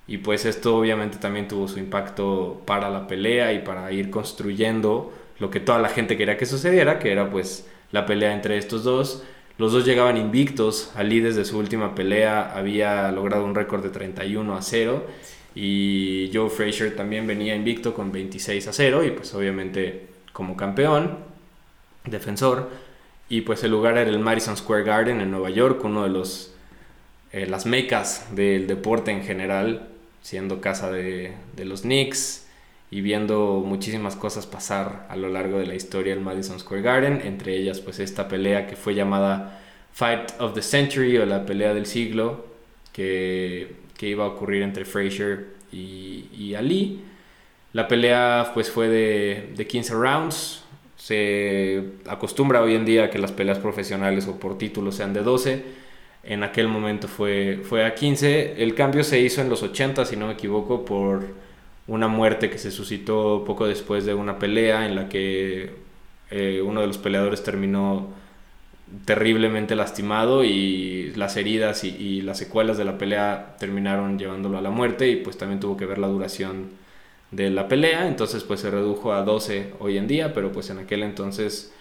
Y 0.07 0.19
pues 0.19 0.45
esto 0.45 0.77
obviamente 0.77 1.17
también 1.17 1.47
tuvo 1.47 1.67
su 1.67 1.79
impacto 1.79 2.61
para 2.65 2.89
la 2.89 3.07
pelea 3.07 3.53
y 3.53 3.59
para 3.59 3.91
ir 3.91 4.11
construyendo 4.11 5.11
lo 5.39 5.49
que 5.49 5.59
toda 5.59 5.79
la 5.79 5.89
gente 5.89 6.17
quería 6.17 6.37
que 6.37 6.45
sucediera, 6.45 6.99
que 6.99 7.11
era 7.11 7.29
pues 7.29 7.67
la 7.91 8.05
pelea 8.05 8.33
entre 8.33 8.57
estos 8.57 8.83
dos. 8.83 9.23
Los 9.57 9.71
dos 9.71 9.85
llegaban 9.85 10.17
invictos. 10.17 10.91
Ali 10.95 11.21
desde 11.21 11.45
su 11.45 11.57
última 11.57 11.95
pelea 11.95 12.51
había 12.55 13.11
logrado 13.11 13.45
un 13.45 13.55
récord 13.55 13.83
de 13.83 13.89
31 13.89 14.55
a 14.55 14.61
0 14.61 15.05
y 15.55 16.29
Joe 16.33 16.49
Frazier 16.49 16.95
también 16.95 17.25
venía 17.25 17.55
invicto 17.55 17.93
con 17.93 18.11
26 18.11 18.67
a 18.67 18.73
0 18.73 19.03
y 19.05 19.11
pues 19.11 19.33
obviamente 19.33 20.07
como 20.33 20.57
campeón, 20.57 21.17
defensor. 22.05 22.69
Y 23.29 23.41
pues 23.41 23.63
el 23.63 23.71
lugar 23.71 23.97
era 23.97 24.09
el 24.09 24.19
Madison 24.19 24.57
Square 24.57 24.83
Garden 24.83 25.21
en 25.21 25.31
Nueva 25.31 25.49
York, 25.49 25.81
uno 25.83 26.03
de 26.03 26.09
los 26.09 26.53
eh, 27.31 27.47
las 27.47 27.65
mecas 27.65 28.27
del 28.35 28.67
deporte 28.67 29.11
en 29.11 29.23
general, 29.23 29.87
siendo 30.21 30.61
casa 30.61 30.91
de, 30.91 31.33
de 31.55 31.65
los 31.65 31.81
Knicks, 31.81 32.45
y 32.91 33.01
viendo 33.01 33.63
muchísimas 33.65 34.15
cosas 34.15 34.45
pasar 34.45 35.07
a 35.09 35.15
lo 35.15 35.29
largo 35.29 35.57
de 35.57 35.65
la 35.65 35.75
historia 35.75 36.13
del 36.13 36.23
Madison 36.23 36.59
Square 36.59 36.83
Garden, 36.83 37.21
entre 37.25 37.57
ellas 37.57 37.79
pues 37.79 37.99
esta 37.99 38.27
pelea 38.27 38.67
que 38.67 38.75
fue 38.75 38.93
llamada 38.93 39.59
Fight 39.91 40.39
of 40.39 40.53
the 40.53 40.61
Century 40.61 41.17
o 41.17 41.25
la 41.25 41.45
pelea 41.45 41.73
del 41.73 41.87
siglo 41.87 42.45
que, 42.93 43.84
que 43.97 44.07
iba 44.07 44.25
a 44.25 44.27
ocurrir 44.27 44.63
entre 44.63 44.85
Frazier 44.85 45.47
y, 45.71 46.29
y, 46.37 46.55
Ali. 46.55 47.01
La 47.73 47.87
pelea 47.87 48.51
pues 48.53 48.71
fue 48.71 48.87
de, 48.87 49.53
de 49.55 49.67
15 49.67 49.93
rounds, 49.93 50.63
se 50.97 51.83
acostumbra 52.07 52.61
hoy 52.61 52.75
en 52.75 52.85
día 52.85 53.09
que 53.09 53.19
las 53.19 53.31
peleas 53.31 53.59
profesionales 53.59 54.27
o 54.27 54.39
por 54.39 54.57
título 54.57 54.91
sean 54.91 55.13
de 55.13 55.21
12. 55.21 55.63
En 56.23 56.43
aquel 56.43 56.67
momento 56.67 57.07
fue, 57.07 57.59
fue 57.63 57.85
a 57.85 57.93
15. 57.93 58.63
El 58.63 58.73
cambio 58.73 59.03
se 59.03 59.19
hizo 59.19 59.41
en 59.41 59.49
los 59.49 59.61
80, 59.61 60.05
si 60.05 60.15
no 60.17 60.27
me 60.27 60.33
equivoco, 60.33 60.83
por 60.85 61.25
una 61.87 62.07
muerte 62.07 62.49
que 62.49 62.57
se 62.57 62.71
suscitó 62.71 63.43
poco 63.45 63.67
después 63.67 64.05
de 64.05 64.13
una 64.15 64.39
pelea 64.39 64.87
en 64.87 64.95
la 64.95 65.07
que 65.07 65.75
eh, 66.31 66.61
uno 66.65 66.81
de 66.81 66.87
los 66.87 66.97
peleadores 66.97 67.43
terminó 67.43 68.09
terriblemente 69.05 69.75
lastimado 69.75 70.43
y 70.43 71.11
las 71.15 71.37
heridas 71.37 71.83
y, 71.83 72.21
las 72.21 72.37
secuelas 72.37 72.77
de 72.77 72.85
la 72.85 72.97
pelea 72.97 73.55
terminaron 73.59 74.19
llevándolo 74.19 74.57
a 74.57 74.61
la 74.61 74.69
muerte 74.69 75.09
y 75.09 75.17
pues 75.17 75.37
también 75.37 75.59
tuvo 75.59 75.77
que 75.77 75.85
ver 75.85 75.97
la 75.97 76.07
duración 76.07 76.69
de 77.31 77.49
la 77.49 77.67
pelea, 77.67 78.07
entonces 78.07 78.43
pues 78.43 78.61
se 78.61 78.71
redujo 78.71 79.13
a 79.13 79.23
12 79.23 79.73
hoy 79.79 79.97
en 79.97 80.07
día, 80.07 80.33
pero 80.33 80.51
pues 80.51 80.69
en 80.69 80.79
aquel 80.79 81.03
entonces 81.03 81.73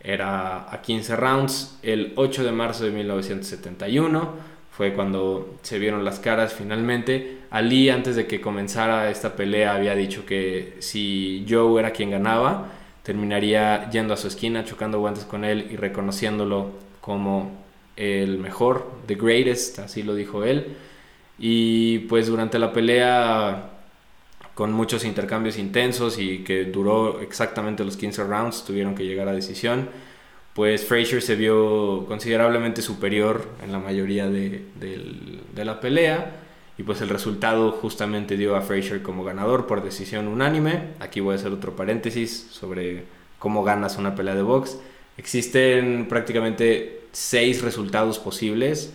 era 0.00 0.72
a 0.72 0.82
15 0.82 1.16
rounds. 1.16 1.78
El 1.82 2.12
8 2.16 2.44
de 2.44 2.52
marzo 2.52 2.84
de 2.84 2.90
1971 2.90 4.34
fue 4.70 4.92
cuando 4.94 5.58
se 5.62 5.78
vieron 5.78 6.04
las 6.04 6.20
caras 6.20 6.54
finalmente. 6.54 7.38
Ali 7.50 7.90
antes 7.90 8.16
de 8.16 8.26
que 8.26 8.40
comenzara 8.40 9.10
esta 9.10 9.34
pelea 9.34 9.74
había 9.74 9.94
dicho 9.94 10.26
que 10.26 10.76
si 10.80 11.46
Joe 11.48 11.80
era 11.80 11.92
quien 11.92 12.10
ganaba, 12.10 12.68
terminaría 13.08 13.88
yendo 13.88 14.12
a 14.12 14.18
su 14.18 14.28
esquina, 14.28 14.66
chocando 14.66 14.98
guantes 15.00 15.24
con 15.24 15.42
él 15.42 15.68
y 15.70 15.76
reconociéndolo 15.76 16.72
como 17.00 17.64
el 17.96 18.36
mejor, 18.36 18.86
the 19.06 19.14
greatest, 19.14 19.78
así 19.78 20.02
lo 20.02 20.14
dijo 20.14 20.44
él. 20.44 20.76
Y 21.38 22.00
pues 22.00 22.26
durante 22.26 22.58
la 22.58 22.70
pelea, 22.70 23.70
con 24.52 24.74
muchos 24.74 25.06
intercambios 25.06 25.56
intensos 25.56 26.18
y 26.18 26.40
que 26.40 26.66
duró 26.66 27.22
exactamente 27.22 27.82
los 27.82 27.96
15 27.96 28.24
rounds, 28.24 28.64
tuvieron 28.66 28.94
que 28.94 29.06
llegar 29.06 29.26
a 29.26 29.32
decisión, 29.32 29.88
pues 30.52 30.84
Frazier 30.84 31.22
se 31.22 31.34
vio 31.34 32.04
considerablemente 32.06 32.82
superior 32.82 33.48
en 33.64 33.72
la 33.72 33.78
mayoría 33.78 34.28
de, 34.28 34.66
de 34.78 35.64
la 35.64 35.80
pelea 35.80 36.47
y 36.78 36.84
pues 36.84 37.00
el 37.00 37.08
resultado 37.08 37.72
justamente 37.72 38.36
dio 38.36 38.54
a 38.54 38.60
Frazier 38.60 39.02
como 39.02 39.24
ganador 39.24 39.66
por 39.66 39.82
decisión 39.82 40.28
unánime. 40.28 40.90
Aquí 41.00 41.18
voy 41.18 41.32
a 41.32 41.34
hacer 41.34 41.52
otro 41.52 41.74
paréntesis 41.74 42.46
sobre 42.52 43.02
cómo 43.40 43.64
ganas 43.64 43.98
una 43.98 44.14
pelea 44.14 44.36
de 44.36 44.42
box. 44.42 44.78
Existen 45.16 46.06
prácticamente 46.08 47.02
seis 47.10 47.62
resultados 47.62 48.20
posibles 48.20 48.94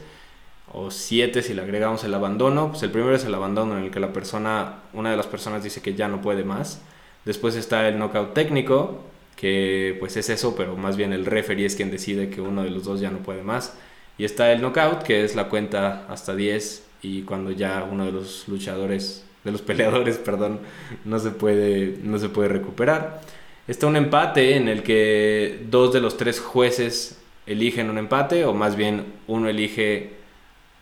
o 0.71 0.91
siete 0.91 1.41
si 1.41 1.53
le 1.53 1.61
agregamos 1.61 2.05
el 2.05 2.13
abandono. 2.13 2.69
Pues 2.69 2.83
el 2.83 2.91
primero 2.91 3.13
es 3.13 3.25
el 3.25 3.35
abandono 3.35 3.77
en 3.77 3.83
el 3.83 3.91
que 3.91 3.99
la 3.99 4.13
persona, 4.13 4.75
una 4.93 5.11
de 5.11 5.17
las 5.17 5.27
personas 5.27 5.61
dice 5.61 5.81
que 5.81 5.93
ya 5.93 6.07
no 6.07 6.21
puede 6.21 6.45
más. 6.45 6.81
Después 7.25 7.57
está 7.57 7.89
el 7.89 7.99
knockout 7.99 8.33
técnico, 8.33 9.01
que 9.35 9.97
pues 9.99 10.15
es 10.15 10.29
eso, 10.29 10.55
pero 10.55 10.77
más 10.77 10.95
bien 10.95 11.11
el 11.11 11.25
referee 11.25 11.65
es 11.65 11.75
quien 11.75 11.91
decide 11.91 12.29
que 12.29 12.39
uno 12.39 12.63
de 12.63 12.69
los 12.69 12.85
dos 12.85 13.01
ya 13.01 13.11
no 13.11 13.17
puede 13.17 13.43
más. 13.43 13.75
Y 14.17 14.23
está 14.23 14.53
el 14.53 14.61
knockout, 14.61 15.03
que 15.03 15.25
es 15.25 15.35
la 15.35 15.49
cuenta 15.49 16.05
hasta 16.07 16.33
10 16.33 16.92
y 17.03 17.21
cuando 17.23 17.51
ya 17.51 17.87
uno 17.89 18.05
de 18.05 18.11
los 18.13 18.47
luchadores, 18.47 19.25
de 19.43 19.51
los 19.51 19.61
peleadores, 19.61 20.17
perdón, 20.25 20.61
no 21.05 21.19
se 21.19 21.29
puede, 21.29 21.99
no 22.01 22.17
se 22.17 22.29
puede 22.29 22.47
recuperar. 22.47 23.21
Está 23.67 23.87
un 23.87 23.95
empate 23.95 24.55
en 24.55 24.67
el 24.67 24.81
que 24.83 25.65
dos 25.69 25.93
de 25.93 26.01
los 26.01 26.17
tres 26.17 26.39
jueces 26.39 27.19
eligen 27.45 27.89
un 27.89 27.97
empate, 27.97 28.45
o 28.45 28.53
más 28.53 28.75
bien 28.75 29.05
uno 29.27 29.49
elige 29.49 30.13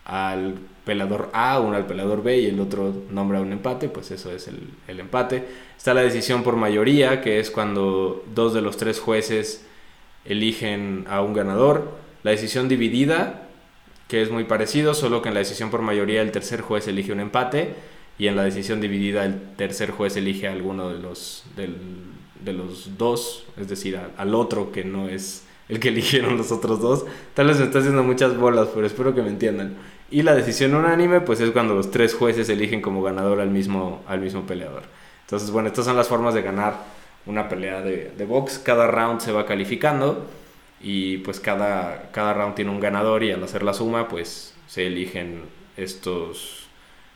al 0.05 0.55
peleador 0.85 1.29
A, 1.33 1.59
uno 1.59 1.75
al 1.75 1.85
peleador 1.85 2.23
B 2.23 2.39
y 2.39 2.45
el 2.47 2.59
otro 2.59 2.93
nombra 3.11 3.41
un 3.41 3.51
empate, 3.51 3.89
pues 3.89 4.11
eso 4.11 4.31
es 4.31 4.47
el, 4.47 4.59
el 4.87 4.99
empate. 4.99 5.43
Está 5.77 5.93
la 5.93 6.01
decisión 6.01 6.43
por 6.43 6.55
mayoría, 6.55 7.21
que 7.21 7.39
es 7.39 7.49
cuando 7.51 8.23
dos 8.33 8.53
de 8.53 8.61
los 8.61 8.77
tres 8.77 8.99
jueces 8.99 9.65
eligen 10.25 11.05
a 11.09 11.21
un 11.21 11.33
ganador. 11.33 11.91
La 12.23 12.31
decisión 12.31 12.67
dividida, 12.67 13.47
que 14.11 14.21
es 14.21 14.29
muy 14.29 14.43
parecido, 14.43 14.93
solo 14.93 15.21
que 15.21 15.29
en 15.29 15.35
la 15.35 15.39
decisión 15.39 15.69
por 15.69 15.81
mayoría 15.81 16.21
el 16.21 16.33
tercer 16.33 16.59
juez 16.59 16.85
elige 16.85 17.13
un 17.13 17.21
empate 17.21 17.75
y 18.19 18.27
en 18.27 18.35
la 18.35 18.43
decisión 18.43 18.81
dividida 18.81 19.23
el 19.23 19.39
tercer 19.55 19.91
juez 19.91 20.17
elige 20.17 20.49
a 20.49 20.51
alguno 20.51 20.89
de 20.89 20.99
los, 20.99 21.45
de 21.55 22.51
los 22.51 22.97
dos, 22.97 23.45
es 23.55 23.69
decir, 23.69 23.97
al 24.17 24.35
otro 24.35 24.73
que 24.73 24.83
no 24.83 25.07
es 25.07 25.45
el 25.69 25.79
que 25.79 25.87
eligieron 25.95 26.37
los 26.37 26.51
otros 26.51 26.81
dos. 26.81 27.05
Tal 27.35 27.47
vez 27.47 27.59
me 27.59 27.63
está 27.63 27.79
haciendo 27.79 28.03
muchas 28.03 28.35
bolas, 28.35 28.67
pero 28.75 28.85
espero 28.85 29.15
que 29.15 29.21
me 29.21 29.29
entiendan. 29.29 29.77
Y 30.09 30.23
la 30.23 30.35
decisión 30.35 30.75
unánime, 30.75 31.21
pues 31.21 31.39
es 31.39 31.51
cuando 31.51 31.73
los 31.73 31.89
tres 31.89 32.13
jueces 32.13 32.49
eligen 32.49 32.81
como 32.81 33.01
ganador 33.01 33.39
al 33.39 33.49
mismo, 33.49 34.03
al 34.07 34.19
mismo 34.19 34.45
peleador. 34.45 34.83
Entonces, 35.21 35.51
bueno, 35.51 35.69
estas 35.69 35.85
son 35.85 35.95
las 35.95 36.09
formas 36.09 36.33
de 36.33 36.41
ganar 36.41 36.83
una 37.25 37.47
pelea 37.47 37.79
de, 37.81 38.11
de 38.17 38.25
box. 38.25 38.59
Cada 38.59 38.87
round 38.87 39.21
se 39.21 39.31
va 39.31 39.45
calificando 39.45 40.27
y 40.83 41.17
pues 41.19 41.39
cada, 41.39 42.09
cada 42.11 42.33
round 42.33 42.55
tiene 42.55 42.71
un 42.71 42.79
ganador 42.79 43.23
y 43.23 43.31
al 43.31 43.43
hacer 43.43 43.63
la 43.63 43.73
suma 43.73 44.07
pues 44.07 44.53
se 44.67 44.87
eligen 44.87 45.43
estos, 45.77 46.67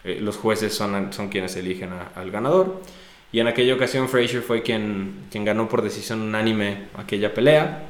eh, 0.03 0.19
los 0.22 0.38
jueces 0.38 0.74
son, 0.74 1.12
son 1.13 1.29
quienes 1.29 1.55
eligen 1.55 1.91
al 2.15 2.31
ganador. 2.31 2.81
Y 3.31 3.39
en 3.39 3.48
aquella 3.48 3.74
ocasión 3.74 4.07
Frazier 4.07 4.41
fue 4.41 4.62
quien, 4.62 5.25
quien 5.31 5.45
ganó 5.45 5.67
por 5.67 5.81
decisión 5.81 6.22
unánime 6.22 6.88
aquella 6.95 7.34
pelea. 7.34 7.84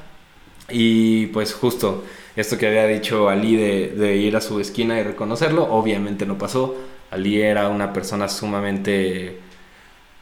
Y 0.69 1.27
pues 1.27 1.53
justo 1.53 2.03
esto 2.35 2.57
que 2.57 2.67
había 2.67 2.87
dicho 2.87 3.29
Ali 3.29 3.55
de, 3.55 3.89
de, 3.89 4.15
ir 4.15 4.35
a 4.35 4.41
su 4.41 4.59
esquina 4.59 4.99
y 4.99 5.03
reconocerlo, 5.03 5.63
obviamente 5.71 6.25
no 6.25 6.37
pasó. 6.37 6.75
Ali 7.11 7.41
era 7.41 7.69
una 7.69 7.93
persona 7.93 8.27
sumamente 8.27 9.39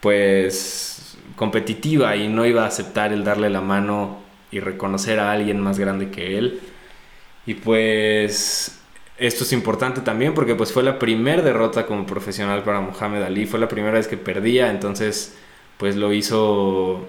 pues 0.02 1.18
competitiva 1.36 2.16
y 2.16 2.28
no 2.28 2.46
iba 2.46 2.64
a 2.64 2.68
aceptar 2.68 3.14
el 3.14 3.24
darle 3.24 3.50
la 3.50 3.62
mano 3.62 4.23
y 4.54 4.60
reconocer 4.60 5.20
a 5.20 5.32
alguien 5.32 5.60
más 5.60 5.80
grande 5.80 6.10
que 6.10 6.38
él. 6.38 6.62
Y 7.46 7.56
pues 7.56 8.80
esto 9.18 9.44
es 9.44 9.54
importante 9.54 10.02
también 10.02 10.34
porque 10.34 10.56
pues 10.56 10.72
fue 10.72 10.84
la 10.84 11.00
primera 11.00 11.42
derrota 11.42 11.86
como 11.86 12.06
profesional 12.06 12.64
para 12.64 12.82
Muhammad 12.82 13.24
Ali, 13.24 13.46
fue 13.46 13.60
la 13.60 13.68
primera 13.68 13.94
vez 13.94 14.08
que 14.08 14.18
perdía, 14.18 14.70
entonces 14.72 15.36
pues 15.78 15.96
lo 15.96 16.14
hizo 16.14 17.08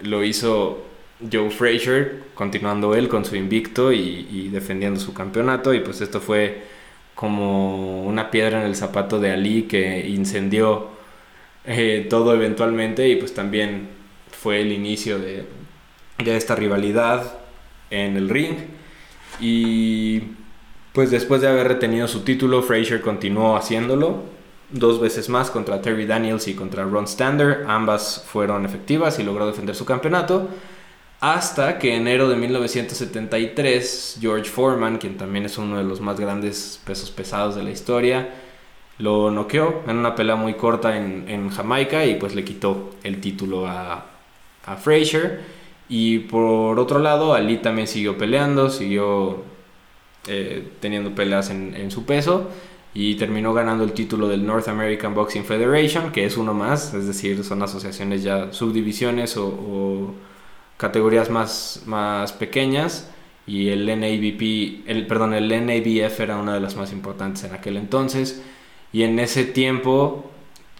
lo 0.00 0.24
hizo 0.24 0.86
Joe 1.32 1.50
Frazier, 1.50 2.24
continuando 2.34 2.94
él 2.94 3.08
con 3.08 3.24
su 3.24 3.36
invicto 3.36 3.92
y, 3.92 4.48
defendiendo 4.52 5.00
su 5.00 5.14
campeonato. 5.14 5.72
Y 5.74 5.80
pues 5.80 6.00
esto 6.00 6.20
fue 6.20 6.62
como 7.14 8.04
una 8.04 8.30
piedra 8.30 8.60
en 8.60 8.66
el 8.66 8.76
zapato 8.76 9.18
de 9.20 9.30
Ali 9.32 9.62
que 9.62 10.06
incendió 10.08 10.88
eh, 11.64 12.06
todo 12.10 12.34
eventualmente 12.34 13.08
y 13.08 13.16
pues 13.16 13.34
también 13.34 13.88
fue 14.30 14.60
el 14.60 14.72
inicio 14.72 15.18
de, 15.18 15.44
de 16.18 16.36
esta 16.36 16.54
rivalidad 16.54 17.38
en 17.90 18.16
el 18.16 18.28
ring. 18.28 18.56
Y 19.40 20.22
pues 20.92 21.10
después 21.10 21.40
de 21.40 21.48
haber 21.48 21.68
retenido 21.68 22.08
su 22.08 22.20
título, 22.20 22.62
Frazier 22.62 23.00
continuó 23.00 23.56
haciéndolo 23.56 24.36
dos 24.70 25.00
veces 25.00 25.28
más 25.28 25.50
contra 25.50 25.80
Terry 25.80 26.06
Daniels 26.06 26.48
y 26.48 26.54
contra 26.54 26.84
Ron 26.84 27.06
Stander. 27.06 27.64
Ambas 27.68 28.24
fueron 28.26 28.64
efectivas 28.64 29.18
y 29.18 29.22
logró 29.22 29.46
defender 29.46 29.74
su 29.74 29.84
campeonato. 29.84 30.48
Hasta 31.20 31.78
que 31.78 31.94
en 31.94 32.02
enero 32.02 32.28
de 32.28 32.36
1973, 32.36 34.18
George 34.20 34.50
Foreman, 34.50 34.98
quien 34.98 35.16
también 35.16 35.46
es 35.46 35.56
uno 35.56 35.78
de 35.78 35.84
los 35.84 36.00
más 36.00 36.20
grandes 36.20 36.80
pesos 36.84 37.10
pesados 37.10 37.54
de 37.56 37.62
la 37.62 37.70
historia, 37.70 38.28
lo 38.98 39.30
noqueó 39.30 39.82
en 39.86 39.96
una 39.96 40.14
pelea 40.14 40.36
muy 40.36 40.54
corta 40.54 40.96
en, 40.96 41.50
Jamaica 41.50 42.04
y 42.04 42.16
pues 42.16 42.34
le 42.34 42.44
quitó 42.44 42.94
el 43.02 43.20
título 43.20 43.66
a, 43.66 44.06
a 44.66 44.76
Frazier. 44.76 45.55
Y 45.88 46.20
por 46.20 46.78
otro 46.78 46.98
lado, 46.98 47.34
Ali 47.34 47.58
también 47.58 47.86
siguió 47.86 48.18
peleando, 48.18 48.70
siguió 48.70 49.44
eh, 50.26 50.72
teniendo 50.80 51.14
peleas 51.14 51.50
en, 51.50 51.90
su 51.90 52.04
peso 52.04 52.50
y 52.94 53.14
terminó 53.14 53.54
ganando 53.54 53.84
el 53.84 53.92
título 53.92 54.26
del 54.26 54.44
North 54.44 54.68
American 54.68 55.14
Boxing 55.14 55.44
Federation, 55.44 56.10
que 56.10 56.24
es 56.24 56.36
uno 56.36 56.54
más, 56.54 56.94
es 56.94 57.06
decir, 57.06 57.44
son 57.44 57.62
asociaciones 57.62 58.22
ya 58.24 58.52
subdivisiones 58.52 59.36
o, 59.36 60.14
categorías 60.76 61.30
más, 61.30 61.82
más 61.86 62.32
pequeñas. 62.32 63.10
Y 63.46 63.68
el 63.68 63.86
NABP, 63.86 64.88
el, 64.88 65.06
perdón, 65.06 65.34
el 65.34 65.48
NABF 65.48 66.20
era 66.20 66.36
una 66.36 66.54
de 66.54 66.60
las 66.60 66.74
más 66.76 66.92
importantes 66.92 67.44
en 67.44 67.54
aquel 67.54 67.76
entonces. 67.76 68.42
Y 68.92 69.04
en 69.04 69.18
ese 69.20 69.44
tiempo 69.44 70.30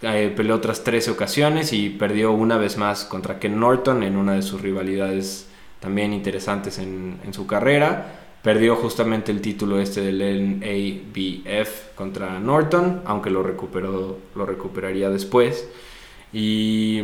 eh, 0.03 0.33
peleó 0.37 0.57
otras 0.57 0.85
13 0.85 1.11
ocasiones 1.11 1.73
y 1.73 1.91
perdió 1.91 2.33
una 2.33 2.59
vez 2.59 2.76
más 2.76 3.05
contra 3.05 3.38
Ken 3.38 3.59
Norton 3.59 4.03
en 4.03 4.17
una 4.17 4.35
de 4.35 4.43
sus 4.43 4.61
rivalidades 4.61 5.49
también 5.81 6.12
interesantes 6.12 6.79
en, 6.79 7.19
en 7.25 7.35
su 7.35 7.47
carrera 7.47 8.26
Perdió 8.47 8.76
justamente 8.76 9.33
el 9.33 9.41
título 9.41 9.81
este 9.81 10.03
del 10.03 10.61
NABF 10.61 11.97
contra 11.97 12.38
Norton, 12.38 13.03
aunque 13.05 13.29
lo 13.29 13.43
recuperó, 13.43 14.19
lo 14.37 14.47
recuperaría 14.47 15.11
después. 15.11 15.69
Y 16.33 17.03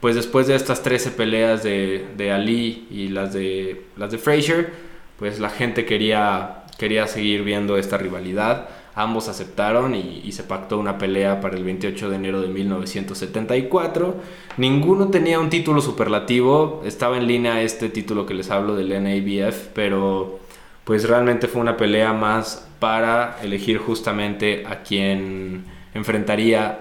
pues 0.00 0.14
después 0.14 0.46
de 0.46 0.54
estas 0.54 0.84
13 0.84 1.10
peleas 1.10 1.64
de, 1.64 2.06
de, 2.16 2.30
Ali 2.30 2.86
y 2.92 3.08
las 3.08 3.32
de, 3.32 3.86
las 3.96 4.12
de 4.12 4.18
Frazier, 4.18 4.72
pues 5.18 5.40
la 5.40 5.50
gente 5.50 5.84
quería, 5.84 6.62
quería 6.78 7.08
seguir 7.08 7.42
viendo 7.42 7.76
esta 7.76 7.98
rivalidad. 7.98 8.68
Ambos 8.96 9.28
aceptaron 9.28 9.96
y, 9.96 10.30
se 10.30 10.44
pactó 10.44 10.78
una 10.78 10.98
pelea 10.98 11.40
para 11.40 11.56
el 11.56 11.64
28 11.64 12.10
de 12.10 12.16
enero 12.16 12.40
de 12.40 12.48
1974. 12.48 14.14
Ninguno 14.56 15.08
tenía 15.08 15.40
un 15.40 15.50
título 15.50 15.80
superlativo. 15.80 16.80
Estaba 16.84 17.16
en 17.16 17.26
línea 17.26 17.60
este 17.62 17.88
título 17.88 18.24
que 18.24 18.34
les 18.34 18.50
hablo 18.50 18.76
del 18.76 18.90
NABF, 18.90 19.68
pero 19.74 20.38
pues 20.84 21.08
realmente 21.08 21.48
fue 21.48 21.60
una 21.60 21.76
pelea 21.76 22.12
más 22.12 22.68
para 22.78 23.38
elegir 23.42 23.78
justamente 23.78 24.64
a 24.64 24.82
quien 24.82 25.64
enfrentaría 25.92 26.78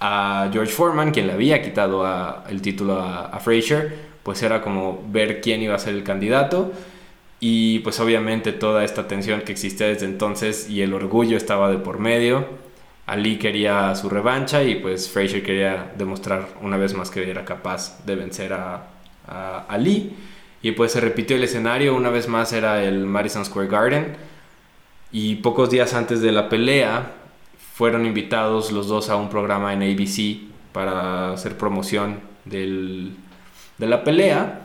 a 0.00 0.50
George 0.52 0.72
Foreman, 0.72 1.12
quien 1.12 1.28
le 1.28 1.32
había 1.32 1.62
quitado 1.62 2.04
el 2.50 2.60
título 2.60 3.00
a, 3.00 3.26
a, 3.26 3.40
Frazier, 3.40 3.94
pues 4.22 4.42
era 4.42 4.60
como 4.60 5.02
ver 5.08 5.40
quién 5.40 5.62
iba 5.62 5.74
a 5.76 5.78
ser 5.78 5.94
el 5.94 6.02
candidato 6.02 6.72
y 7.46 7.80
pues 7.80 8.00
obviamente 8.00 8.52
toda 8.52 8.84
esta 8.84 9.06
tensión 9.06 9.42
que 9.42 9.52
existía 9.52 9.88
desde 9.88 10.06
entonces 10.06 10.70
y 10.70 10.80
el 10.80 10.94
orgullo 10.94 11.36
estaba 11.36 11.70
de 11.70 11.76
por 11.76 11.98
medio. 11.98 12.46
Ali 13.04 13.36
quería 13.36 13.94
su 13.96 14.08
revancha 14.08 14.62
y 14.62 14.76
pues 14.76 15.10
Frazier 15.10 15.42
quería 15.42 15.92
demostrar 15.98 16.48
una 16.62 16.78
vez 16.78 16.94
más 16.94 17.10
que 17.10 17.28
era 17.28 17.44
capaz 17.44 18.02
de 18.06 18.16
vencer 18.16 18.54
a, 18.54 18.86
a 19.28 19.66
Ali. 19.68 20.16
Y 20.62 20.72
pues 20.72 20.92
se 20.92 21.02
repitió 21.02 21.36
el 21.36 21.44
escenario, 21.44 21.94
una 21.94 22.08
vez 22.08 22.28
más 22.28 22.50
era 22.54 22.82
el 22.82 23.04
Madison 23.04 23.44
Square 23.44 23.68
Garden. 23.68 24.16
Y 25.12 25.34
pocos 25.34 25.68
días 25.68 25.92
antes 25.92 26.22
de 26.22 26.32
la 26.32 26.48
pelea 26.48 27.12
fueron 27.74 28.06
invitados 28.06 28.72
los 28.72 28.88
dos 28.88 29.10
a 29.10 29.16
un 29.16 29.28
programa 29.28 29.74
en 29.74 29.82
ABC 29.82 30.50
para 30.72 31.34
hacer 31.34 31.58
promoción 31.58 32.20
del, 32.46 33.14
de 33.76 33.86
la 33.86 34.02
pelea. 34.02 34.62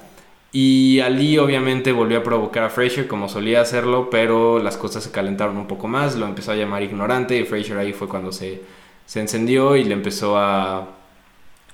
Y 0.52 1.00
Ali 1.02 1.38
obviamente 1.38 1.92
volvió 1.92 2.20
a 2.20 2.24
provocar 2.24 2.64
a 2.64 2.70
Frazier 2.70 3.08
como 3.08 3.30
solía 3.30 3.62
hacerlo, 3.62 4.10
pero 4.10 4.60
las 4.60 4.78
cosas 4.78 5.04
se 5.04 5.12
calentaron 5.12 5.58
un 5.58 5.68
poco 5.68 5.88
más, 5.88 6.16
lo 6.16 6.26
empezó 6.26 6.52
a 6.52 6.56
llamar 6.56 6.82
ignorante 6.84 7.38
y 7.38 7.44
Frazier 7.46 7.78
ahí 7.78 7.94
fue 7.94 8.08
cuando 8.08 8.32
se, 8.32 8.62
se 9.06 9.20
encendió 9.20 9.76
y 9.76 9.84
le 9.84 9.94
empezó 9.94 10.38
a, 10.38 10.96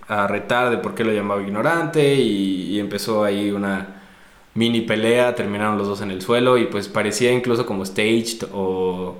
a 0.08 0.28
retar 0.28 0.70
de 0.72 0.78
por 0.78 0.94
qué 0.94 1.06
lo 1.06 1.14
llamaba 1.14 1.42
ignorante 1.42 2.16
y 2.16 2.78
empezó 2.80 3.24
ahí 3.24 3.52
una, 3.52 3.96
mini 4.56 4.82
pelea, 4.82 5.36
terminaron 5.36 5.78
los 5.78 5.88
dos 5.88 6.02
en 6.02 6.12
el 6.12 6.22
suelo 6.22 6.58
y 6.58 6.66
pues 6.66 6.88
parecía 6.88 7.32
incluso 7.32 7.66
como 7.66 7.86
staged 7.86 8.48
o 8.54 9.16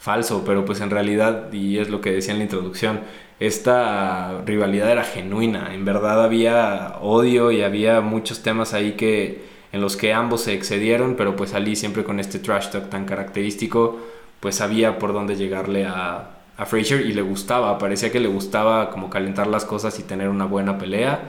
falso, 0.00 0.42
pero 0.46 0.64
pues 0.64 0.80
en 0.80 0.90
realidad, 0.90 1.52
y 1.52 1.78
es 1.78 1.90
lo 1.90 2.00
que 2.00 2.10
decía 2.10 2.32
en 2.32 2.38
la 2.38 2.44
introducción, 2.44 3.00
esta 3.38 4.42
rivalidad 4.46 4.90
era 4.90 5.04
genuina, 5.04 5.74
en 5.74 5.84
verdad 5.84 6.24
había 6.24 6.96
odio 7.00 7.52
y 7.52 7.62
había 7.62 8.00
muchos 8.00 8.42
temas 8.42 8.74
ahí 8.74 8.92
que 8.92 9.42
en 9.72 9.80
los 9.80 9.96
que 9.96 10.12
ambos 10.12 10.42
se 10.42 10.54
excedieron, 10.54 11.14
pero 11.16 11.36
pues 11.36 11.54
Ali 11.54 11.76
siempre 11.76 12.02
con 12.02 12.18
este 12.18 12.38
trash 12.38 12.70
talk 12.70 12.88
tan 12.88 13.04
característico, 13.04 13.98
pues 14.40 14.56
sabía 14.56 14.98
por 14.98 15.12
dónde 15.12 15.36
llegarle 15.36 15.86
a, 15.86 16.30
a 16.56 16.66
Frazier 16.66 17.02
y 17.02 17.12
le 17.12 17.22
gustaba, 17.22 17.78
parecía 17.78 18.10
que 18.10 18.20
le 18.20 18.28
gustaba 18.28 18.90
como 18.90 19.10
calentar 19.10 19.46
las 19.46 19.64
cosas 19.64 19.98
y 19.98 20.02
tener 20.02 20.28
una 20.28 20.46
buena 20.46 20.78
pelea. 20.78 21.20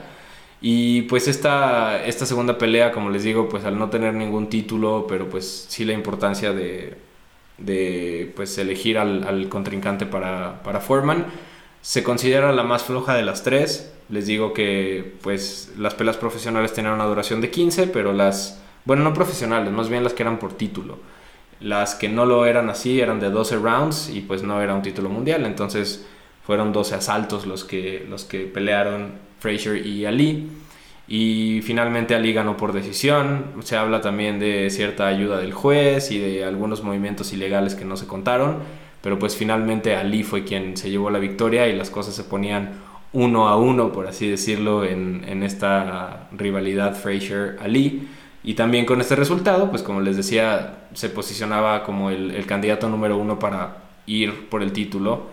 Y 0.62 1.02
pues 1.02 1.28
esta, 1.28 2.04
esta 2.06 2.24
segunda 2.26 2.56
pelea, 2.58 2.92
como 2.92 3.10
les 3.10 3.24
digo, 3.24 3.48
pues 3.48 3.64
al 3.64 3.78
no 3.78 3.90
tener 3.90 4.14
ningún 4.14 4.48
título, 4.48 5.06
pero 5.08 5.28
pues 5.28 5.66
sí 5.68 5.84
la 5.84 5.92
importancia 5.92 6.52
de, 6.52 6.96
de 7.58 8.32
pues 8.34 8.56
elegir 8.58 8.98
al, 8.98 9.48
contrincante 9.48 10.06
para, 10.06 10.62
para, 10.62 10.80
Foreman, 10.80 11.26
se 11.80 12.02
considera 12.02 12.52
la 12.52 12.62
más 12.62 12.84
floja 12.84 13.14
de 13.14 13.22
las 13.22 13.42
tres. 13.42 13.92
Les 14.08 14.26
digo 14.26 14.52
que 14.52 15.14
pues 15.22 15.72
las 15.78 15.94
peleas 15.94 16.16
profesionales 16.16 16.72
tenían 16.72 16.94
una 16.94 17.04
duración 17.04 17.40
de 17.40 17.50
15, 17.50 17.88
pero 17.88 18.12
las, 18.12 18.60
bueno, 18.84 19.04
no 19.04 19.14
profesionales, 19.14 19.72
más 19.72 19.88
bien 19.88 20.04
las 20.04 20.12
que 20.12 20.22
eran 20.22 20.38
por 20.38 20.54
título. 20.54 20.98
Las 21.60 21.94
que 21.94 22.08
no 22.08 22.26
lo 22.26 22.44
eran 22.44 22.68
así 22.68 23.00
eran 23.00 23.20
de 23.20 23.30
12 23.30 23.56
rounds 23.56 24.10
y 24.10 24.20
pues 24.20 24.42
no 24.42 24.60
era 24.60 24.74
un 24.74 24.82
título 24.82 25.08
mundial, 25.08 25.46
entonces 25.46 26.04
fueron 26.44 26.72
12 26.72 26.96
asaltos 26.96 27.46
los 27.46 27.64
que, 27.64 28.04
los 28.08 28.24
que 28.24 28.40
pelearon 28.40 29.12
Frazier 29.38 29.86
y 29.86 30.04
Ali. 30.04 30.48
Y 31.14 31.60
finalmente 31.60 32.14
Ali 32.14 32.32
ganó 32.32 32.56
por 32.56 32.72
decisión. 32.72 33.44
Se 33.64 33.76
habla 33.76 34.00
también 34.00 34.38
de 34.38 34.70
cierta 34.70 35.08
ayuda 35.08 35.36
del 35.36 35.52
juez 35.52 36.10
y 36.10 36.18
de 36.18 36.42
algunos 36.42 36.82
movimientos 36.82 37.34
ilegales 37.34 37.74
que 37.74 37.84
no 37.84 37.98
se 37.98 38.06
contaron. 38.06 38.60
Pero 39.02 39.18
pues 39.18 39.36
finalmente 39.36 39.94
Ali 39.94 40.22
fue 40.22 40.44
quien 40.44 40.74
se 40.74 40.88
llevó 40.88 41.10
la 41.10 41.18
victoria 41.18 41.68
y 41.68 41.76
las 41.76 41.90
cosas 41.90 42.14
se 42.14 42.24
ponían 42.24 42.80
uno 43.12 43.48
a 43.48 43.58
uno, 43.58 43.92
por 43.92 44.06
así 44.06 44.26
decirlo, 44.26 44.86
en, 44.86 45.42
esta 45.42 46.30
rivalidad 46.32 46.96
Frazier-Ali. 46.96 48.08
Y 48.42 48.54
también 48.54 48.86
con 48.86 49.02
este 49.02 49.14
resultado, 49.14 49.68
pues 49.68 49.82
como 49.82 50.00
les 50.00 50.16
decía, 50.16 50.86
se 50.94 51.10
posicionaba 51.10 51.82
como 51.84 52.08
el 52.08 52.46
candidato 52.46 52.88
número 52.88 53.18
uno 53.18 53.38
para 53.38 53.82
ir 54.06 54.48
por 54.48 54.62
el 54.62 54.72
título 54.72 55.26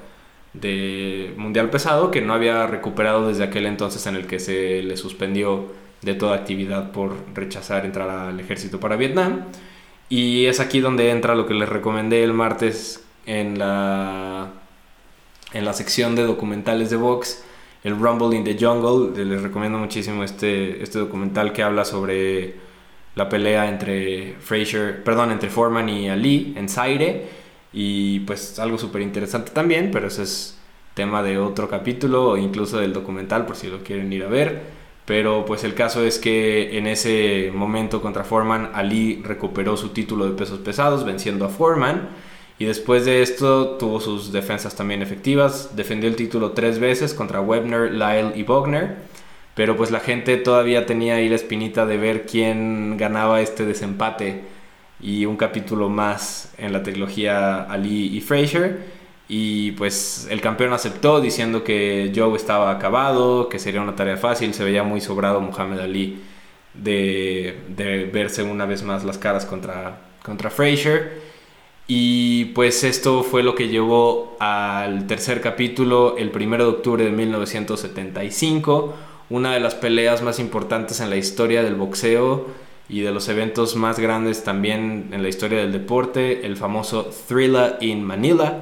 de 0.54 1.34
Mundial 1.38 1.70
Pesado 1.70 2.12
que 2.12 2.22
no 2.22 2.34
había 2.34 2.66
recuperado 2.68 3.28
desde 3.28 3.44
aquel 3.44 3.66
entonces 3.66 4.06
en 4.08 4.16
el 4.16 4.28
que 4.28 4.40
se 4.40 4.82
le 4.82 4.98
suspendió 4.98 5.68
de 6.02 6.14
toda 6.14 6.36
actividad 6.36 6.92
por 6.92 7.16
rechazar 7.34 7.86
entrar 7.86 8.10
al 8.10 8.40
ejército 8.40 8.80
para 8.80 8.96
Vietnam. 8.96 9.46
Y 10.10 10.46
es 10.46 10.60
aquí 10.60 10.80
donde 10.80 11.12
entra 11.12 11.36
lo 11.36 11.46
que 11.46 11.54
les 11.54 11.70
recomendé 11.70 12.24
el 12.24 12.34
martes 12.34 13.04
en 13.26 13.60
la, 13.60 14.52
en 15.54 15.66
la 15.66 15.74
sección 15.74 16.16
de 16.16 16.24
documentales 16.24 16.90
de 16.90 16.96
Vox, 16.96 17.44
el 17.84 18.00
Rumble 18.00 18.36
in 18.36 18.44
the 18.44 18.58
Jungle. 18.60 19.24
Les 19.24 19.42
recomiendo 19.42 19.78
muchísimo 19.78 20.24
este, 20.24 20.82
este 20.82 20.98
documental 20.98 21.54
que 21.54 21.62
habla 21.62 21.86
sobre 21.86 22.56
la 23.16 23.30
pelea 23.30 23.70
entre 23.70 24.36
Fraser, 24.40 25.04
perdón, 25.04 25.32
entre 25.32 25.50
Foreman 25.50 25.90
y 25.90 26.10
Ali 26.10 26.54
en 26.58 26.70
Zaire 26.70 27.39
y 27.72 28.22
pues 28.22 28.60
algo 28.60 28.78
súper 28.78 29.02
interesante 29.02 29.52
también, 29.52 29.92
pero 29.92 30.08
ese 30.08 30.24
es 30.24 30.58
tema 30.94 31.24
de 31.24 31.38
otro 31.38 31.70
capítulo 31.70 32.30
o 32.32 32.38
incluso 32.38 32.80
del 32.80 32.94
documental 32.94 33.46
por 33.46 33.56
si 33.56 33.68
lo 33.68 33.84
quieren 33.84 34.12
ir 34.12 34.24
a 34.24 34.28
ver. 34.28 34.80
Pero 35.06 35.46
pues 35.46 35.64
el 35.64 35.74
caso 35.74 36.04
es 36.04 36.20
que 36.20 36.78
en 36.78 36.86
ese 36.86 37.52
momento 37.54 38.02
contra 38.02 38.24
Foreman, 38.24 38.72
Ali 38.76 39.22
recuperó 39.24 39.76
su 39.76 39.90
título 39.90 40.26
de 40.26 40.34
pesos 40.38 40.60
pesados 40.60 41.04
venciendo 41.04 41.46
a 41.46 41.50
Foreman. 41.50 42.10
Y 42.60 42.66
después 42.66 43.06
de 43.06 43.22
esto 43.22 43.78
tuvo 43.78 44.02
sus 44.02 44.32
defensas 44.32 44.76
también 44.76 45.02
efectivas. 45.02 45.76
Defendió 45.76 46.10
el 46.10 46.16
título 46.16 46.52
tres 46.52 46.80
veces 46.80 47.14
contra 47.14 47.42
Webner, 47.42 47.92
Lyle 47.94 48.34
y 48.36 48.44
Bogner. 48.44 48.98
pero 49.56 49.76
pues 49.78 49.92
la 49.92 50.00
gente 50.00 50.38
todavía 50.38 50.86
tenía 50.86 51.16
ahí 51.16 51.30
la 51.30 51.36
espinita 51.36 51.86
de 51.86 51.98
ver 51.98 52.26
quién 52.26 52.98
ganaba 52.98 53.42
este 53.42 53.66
desempate 53.66 54.42
y 55.02 55.26
un 55.26 55.38
capítulo 55.38 55.90
más 55.90 56.54
en 56.58 56.74
la 56.74 56.84
trilogía 56.84 57.64
Ali 57.64 58.16
y 58.16 58.22
Fraser 58.22 59.00
y 59.32 59.74
pues 59.74 60.28
el 60.32 60.42
campeón 60.42 60.74
aceptó 60.74 61.22
diciendo 61.22 61.64
que 61.64 62.12
Joe 62.16 62.36
estaba 62.36 62.72
acabado, 62.72 63.48
que 63.48 63.60
sería 63.60 63.80
una 63.80 63.96
tarea 63.96 64.18
fácil, 64.18 64.56
se 64.56 64.64
veía 64.64 64.82
muy 64.82 65.02
sobrado 65.02 65.40
Muhammad 65.40 65.82
Ali 65.82 66.20
de, 66.74 68.10
verse 68.12 68.42
una 68.42 68.66
vez 68.66 68.82
más 68.82 69.06
las 69.06 69.20
caras 69.20 69.46
contra, 69.46 70.02
contra 70.24 70.50
Fraser. 70.50 71.22
Y 71.88 72.46
pues 72.56 72.84
esto 72.84 73.24
fue 73.24 73.44
lo 73.44 73.54
que 73.54 73.68
llevó 73.68 74.36
al 74.40 75.06
tercer 75.06 75.42
capítulo, 75.42 76.18
el 76.18 76.32
1 76.36 76.58
de 76.58 76.64
octubre 76.64 77.04
de 77.04 77.12
1975, 77.12 78.96
una 79.30 79.54
de 79.54 79.60
las 79.60 79.76
peleas 79.76 80.24
más 80.24 80.40
importantes 80.40 81.02
en 81.02 81.10
la 81.12 81.18
historia 81.18 81.62
del 81.62 81.76
boxeo 81.76 82.48
y 82.90 83.02
de 83.02 83.12
los 83.12 83.30
eventos 83.30 83.76
más 83.76 84.00
grandes 84.00 84.44
también 84.44 85.10
en 85.12 85.22
la 85.22 85.30
historia 85.30 85.60
del 85.60 85.72
deporte, 85.72 86.46
el 86.46 86.58
famoso 86.58 87.12
Thriller 87.28 87.78
in 87.80 88.04
Manila 88.04 88.60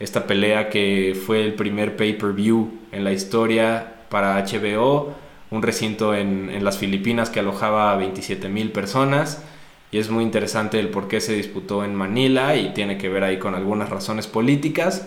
esta 0.00 0.26
pelea 0.26 0.70
que 0.70 1.14
fue 1.26 1.44
el 1.44 1.52
primer 1.54 1.94
pay-per-view 1.94 2.70
en 2.90 3.04
la 3.04 3.12
historia 3.12 4.06
para 4.08 4.42
HBO, 4.42 5.12
un 5.50 5.62
recinto 5.62 6.14
en, 6.14 6.64
las 6.64 6.78
Filipinas 6.78 7.28
que 7.28 7.40
alojaba 7.40 7.92
a 7.92 7.96
27 7.96 8.48
mil 8.48 8.72
personas. 8.72 9.44
Y 9.92 9.98
es 9.98 10.08
muy 10.08 10.24
interesante 10.24 10.80
el 10.80 10.88
por 10.88 11.06
qué 11.06 11.20
se 11.20 11.34
disputó 11.34 11.84
en 11.84 11.94
Manila 11.94 12.56
y 12.56 12.72
tiene 12.72 12.96
que 12.96 13.10
ver 13.10 13.24
ahí 13.24 13.38
con 13.38 13.54
algunas 13.54 13.90
razones 13.90 14.26
políticas. 14.26 15.06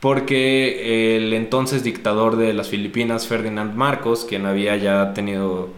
Porque 0.00 1.16
el 1.16 1.32
entonces 1.32 1.82
dictador 1.82 2.36
de 2.36 2.52
las 2.52 2.68
Filipinas, 2.68 3.26
Ferdinand 3.26 3.74
Marcos, 3.74 4.26
quien 4.28 4.44
había 4.44 4.76
ya 4.76 5.14
tenido 5.14 5.70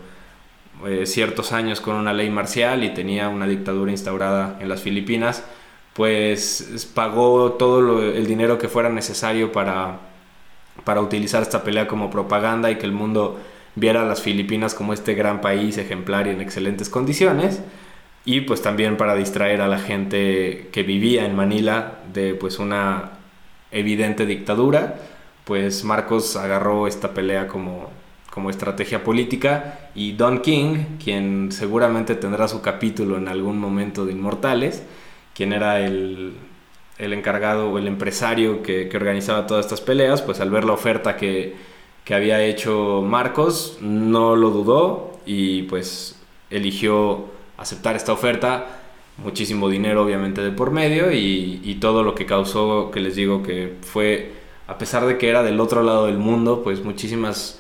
eh, 0.86 1.06
ciertos 1.06 1.52
años 1.52 1.80
con 1.80 1.96
una 1.96 2.12
ley 2.12 2.30
marcial 2.30 2.84
y 2.84 2.90
tenía 2.90 3.28
una 3.28 3.46
dictadura 3.46 3.90
instaurada 3.90 4.58
en 4.60 4.68
las 4.68 4.82
Filipinas, 4.82 5.44
pues 5.94 6.90
pagó 6.94 7.52
todo 7.52 8.02
el 8.02 8.26
dinero 8.26 8.58
que 8.58 8.68
fuera 8.68 8.88
necesario 8.88 9.52
para, 9.52 9.98
para 10.84 11.00
utilizar 11.00 11.42
esta 11.42 11.64
pelea 11.64 11.88
como 11.88 12.10
propaganda 12.10 12.70
y 12.70 12.76
que 12.76 12.86
el 12.86 12.92
mundo 12.92 13.38
viera 13.74 14.02
a 14.02 14.04
las 14.04 14.22
Filipinas 14.22 14.74
como 14.74 14.92
este 14.92 15.14
gran 15.14 15.40
país 15.40 15.78
ejemplar 15.78 16.26
y 16.26 16.30
en 16.30 16.40
excelentes 16.40 16.88
condiciones. 16.88 17.60
Y 18.24 18.42
pues 18.42 18.62
también 18.62 18.96
para 18.96 19.14
distraer 19.14 19.62
a 19.62 19.68
la 19.68 19.78
gente 19.78 20.68
que 20.72 20.82
vivía 20.82 21.24
en 21.24 21.34
Manila 21.34 21.98
de 22.12 22.34
pues 22.34 22.58
una 22.58 23.12
evidente 23.70 24.26
dictadura 24.26 24.96
pues 25.48 25.82
Marcos 25.82 26.36
agarró 26.36 26.86
esta 26.86 27.14
pelea 27.14 27.48
como, 27.48 27.88
como 28.38 28.50
estrategia 28.50 29.02
política 29.02 29.90
y 29.96 30.12
Don 30.12 30.42
King 30.42 30.98
quien 31.02 31.50
seguramente 31.50 32.14
tendrá 32.14 32.46
su 32.46 32.62
capítulo 32.62 33.16
en 33.16 33.26
algún 33.26 33.58
momento 33.58 34.06
de 34.06 34.12
Inmortales 34.12 34.84
quien 35.34 35.52
era 35.52 35.80
el, 35.80 36.34
encargado 36.98 37.68
o 37.68 37.78
el 37.78 37.88
empresario 37.88 38.62
que, 38.62 38.88
organizaba 38.94 39.48
todas 39.48 39.66
estas 39.66 39.80
peleas, 39.80 40.22
pues 40.22 40.38
al 40.38 40.50
ver 40.50 40.64
la 40.64 40.72
oferta 40.72 41.16
que, 41.16 41.56
había 42.10 42.40
hecho 42.44 43.02
Marcos, 43.04 43.78
no 43.80 44.36
lo 44.36 44.50
dudó 44.50 45.18
y 45.26 45.62
pues 45.64 46.16
eligió 46.48 47.26
aceptar 47.56 47.96
esta 47.96 48.12
oferta. 48.12 48.66
Muchísimo 49.16 49.68
dinero 49.68 50.04
obviamente 50.04 50.42
de 50.42 50.52
por 50.52 50.70
medio 50.70 51.10
y, 51.10 51.60
y 51.64 51.74
todo 51.80 52.04
lo 52.04 52.14
que 52.14 52.24
causó, 52.24 52.92
que 52.92 53.00
les 53.00 53.16
digo 53.16 53.42
que 53.42 53.74
fue, 53.82 54.32
a 54.68 54.78
pesar 54.78 55.06
de 55.06 55.18
que 55.18 55.28
era 55.28 55.42
del 55.42 55.58
otro 55.58 55.82
lado 55.82 56.06
del 56.06 56.18
mundo, 56.18 56.62
pues 56.62 56.84
muchísimas 56.84 57.58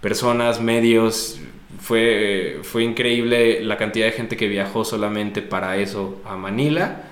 personas, 0.00 0.60
medios, 0.60 1.40
fue, 1.80 2.60
fue 2.62 2.84
increíble 2.84 3.62
la 3.62 3.76
cantidad 3.76 4.06
de 4.06 4.12
gente 4.12 4.36
que 4.36 4.48
viajó 4.48 4.84
solamente 4.84 5.42
para 5.42 5.76
eso 5.76 6.20
a 6.24 6.36
Manila. 6.36 7.02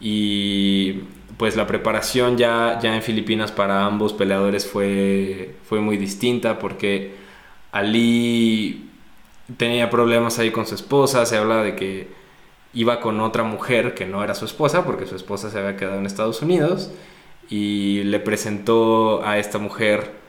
Y 0.00 1.00
pues 1.36 1.56
la 1.56 1.66
preparación 1.66 2.36
ya, 2.36 2.78
ya 2.82 2.94
en 2.94 3.02
Filipinas 3.02 3.52
para 3.52 3.84
ambos 3.84 4.12
peleadores 4.12 4.66
fue, 4.66 5.54
fue 5.64 5.80
muy 5.80 5.96
distinta 5.96 6.58
porque 6.58 7.14
Ali 7.72 8.90
tenía 9.56 9.90
problemas 9.90 10.38
ahí 10.38 10.50
con 10.50 10.66
su 10.66 10.74
esposa, 10.74 11.26
se 11.26 11.36
habla 11.36 11.62
de 11.62 11.76
que 11.76 12.08
iba 12.72 13.00
con 13.00 13.20
otra 13.20 13.42
mujer 13.42 13.94
que 13.94 14.06
no 14.06 14.22
era 14.22 14.34
su 14.34 14.44
esposa 14.44 14.84
porque 14.84 15.06
su 15.06 15.16
esposa 15.16 15.50
se 15.50 15.58
había 15.58 15.76
quedado 15.76 15.98
en 15.98 16.06
Estados 16.06 16.40
Unidos 16.42 16.90
y 17.48 18.02
le 18.04 18.20
presentó 18.20 19.24
a 19.24 19.38
esta 19.38 19.58
mujer 19.58 20.19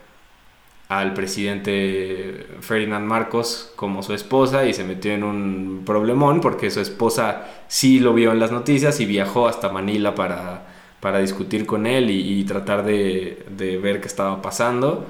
al 0.91 1.13
presidente 1.13 2.47
Ferdinand 2.59 3.07
Marcos 3.07 3.71
como 3.77 4.03
su 4.03 4.13
esposa 4.13 4.65
y 4.65 4.73
se 4.73 4.83
metió 4.83 5.13
en 5.13 5.23
un 5.23 5.83
problemón 5.85 6.41
porque 6.41 6.69
su 6.69 6.81
esposa 6.81 7.47
sí 7.69 8.01
lo 8.01 8.13
vio 8.13 8.33
en 8.33 8.41
las 8.41 8.51
noticias 8.51 8.99
y 8.99 9.05
viajó 9.05 9.47
hasta 9.47 9.69
Manila 9.69 10.15
para, 10.15 10.67
para 10.99 11.19
discutir 11.19 11.65
con 11.65 11.87
él 11.87 12.11
y, 12.11 12.43
tratar 12.43 12.83
de, 12.83 13.45
de, 13.55 13.77
ver 13.77 14.01
qué 14.01 14.07
estaba 14.07 14.41
pasando. 14.41 15.05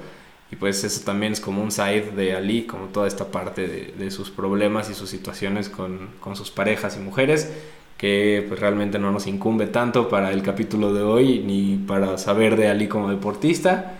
Y 0.52 0.56
pues 0.56 0.84
eso 0.84 1.04
también 1.04 1.32
es 1.32 1.40
como 1.40 1.60
un 1.60 1.72
side 1.72 2.12
de 2.14 2.36
Ali, 2.36 2.62
como 2.62 2.86
toda 2.86 3.08
esta 3.08 3.32
parte 3.32 3.66
de, 3.66 3.92
de 3.98 4.10
sus 4.12 4.30
problemas 4.30 4.88
y 4.88 4.94
sus 4.94 5.10
situaciones 5.10 5.68
con, 5.68 6.10
con, 6.20 6.36
sus 6.36 6.52
parejas 6.52 6.96
y 6.96 7.00
mujeres, 7.00 7.52
que 7.98 8.44
pues 8.46 8.60
realmente 8.60 9.00
no 9.00 9.10
nos 9.10 9.26
incumbe 9.26 9.66
tanto 9.66 10.08
para 10.08 10.30
el 10.30 10.44
capítulo 10.44 10.94
de 10.94 11.02
hoy 11.02 11.40
ni 11.40 11.76
para 11.76 12.18
saber 12.18 12.54
de 12.54 12.68
Ali 12.68 12.86
como 12.86 13.10
deportista 13.10 13.98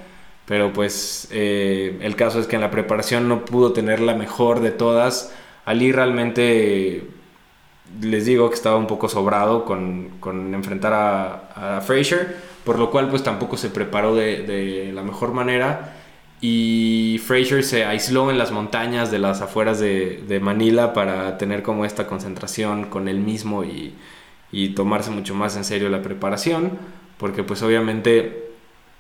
pero 0.53 0.71
pues 0.71 1.29
eh, 1.31 1.97
el 2.03 2.15
caso 2.15 2.39
es 2.39 2.47
que 2.47 2.57
en 2.57 2.61
la 2.61 2.71
preparación 2.71 3.27
no 3.27 3.47
pudo 3.47 3.73
tener 3.73 4.01
la 4.01 4.15
mejor 4.15 4.61
de 4.61 4.71
todas. 4.71 5.33
Ali 5.65 5.93
realmente 5.93 7.07
les 8.03 8.27
digo 8.27 8.51
que 8.51 8.57
estaba 8.57 8.77
un 8.77 8.87
poco 8.87 9.09
sobrado 9.09 9.65
con, 9.65 10.11
con 10.21 10.55
enfrentar 10.55 10.93
a, 10.93 11.77
a, 11.79 11.81
Fraser, 11.81 12.37
por 12.65 12.79
lo 12.79 12.91
cual 12.91 13.09
pues 13.09 13.23
tampoco 13.23 13.57
se 13.57 13.71
preparó 13.71 14.15
de, 14.15 14.43
de, 14.43 14.93
la 14.93 15.03
mejor 15.03 15.33
manera. 15.33 15.97
Y 16.43 17.19
Fraser 17.27 17.65
se 17.65 17.87
aisló 17.87 18.31
en 18.31 18.37
las 18.37 18.53
montañas 18.53 19.11
de 19.11 19.21
las 19.21 19.41
afueras 19.41 19.81
de, 19.81 20.23
de 20.29 20.39
Manila 20.39 20.93
para 20.93 21.39
tener 21.39 21.63
como 21.63 21.87
esta 21.87 22.07
concentración 22.07 22.91
con 22.91 23.09
él 23.09 23.21
mismo 23.21 23.65
y, 23.65 23.95
y 24.51 24.75
tomarse 24.75 25.11
mucho 25.11 25.35
más 25.35 25.57
en 25.57 25.65
serio 25.65 25.89
la 25.89 26.03
preparación, 26.03 26.73
porque 27.17 27.43
pues 27.43 27.63
obviamente 27.63 28.52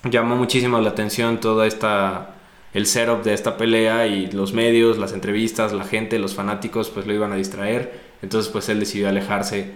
llamó 0.04 0.36
muchísimo 0.36 0.80
la 0.80 0.90
atención 0.90 1.40
toda 1.40 1.66
esta 1.66 2.36
el 2.74 2.86
setup 2.86 3.22
de 3.22 3.34
esta 3.34 3.56
pelea 3.56 4.06
y 4.06 4.30
los 4.30 4.54
medios, 4.54 4.98
las 4.98 5.12
entrevistas, 5.12 5.72
la 5.72 5.84
gente, 5.84 6.18
los 6.18 6.34
fanáticos 6.34 6.88
pues 6.90 7.06
lo 7.06 7.12
iban 7.12 7.32
a 7.32 7.36
distraer. 7.36 8.00
Entonces 8.22 8.50
pues 8.50 8.68
él 8.68 8.80
decidió 8.80 9.08
alejarse 9.08 9.72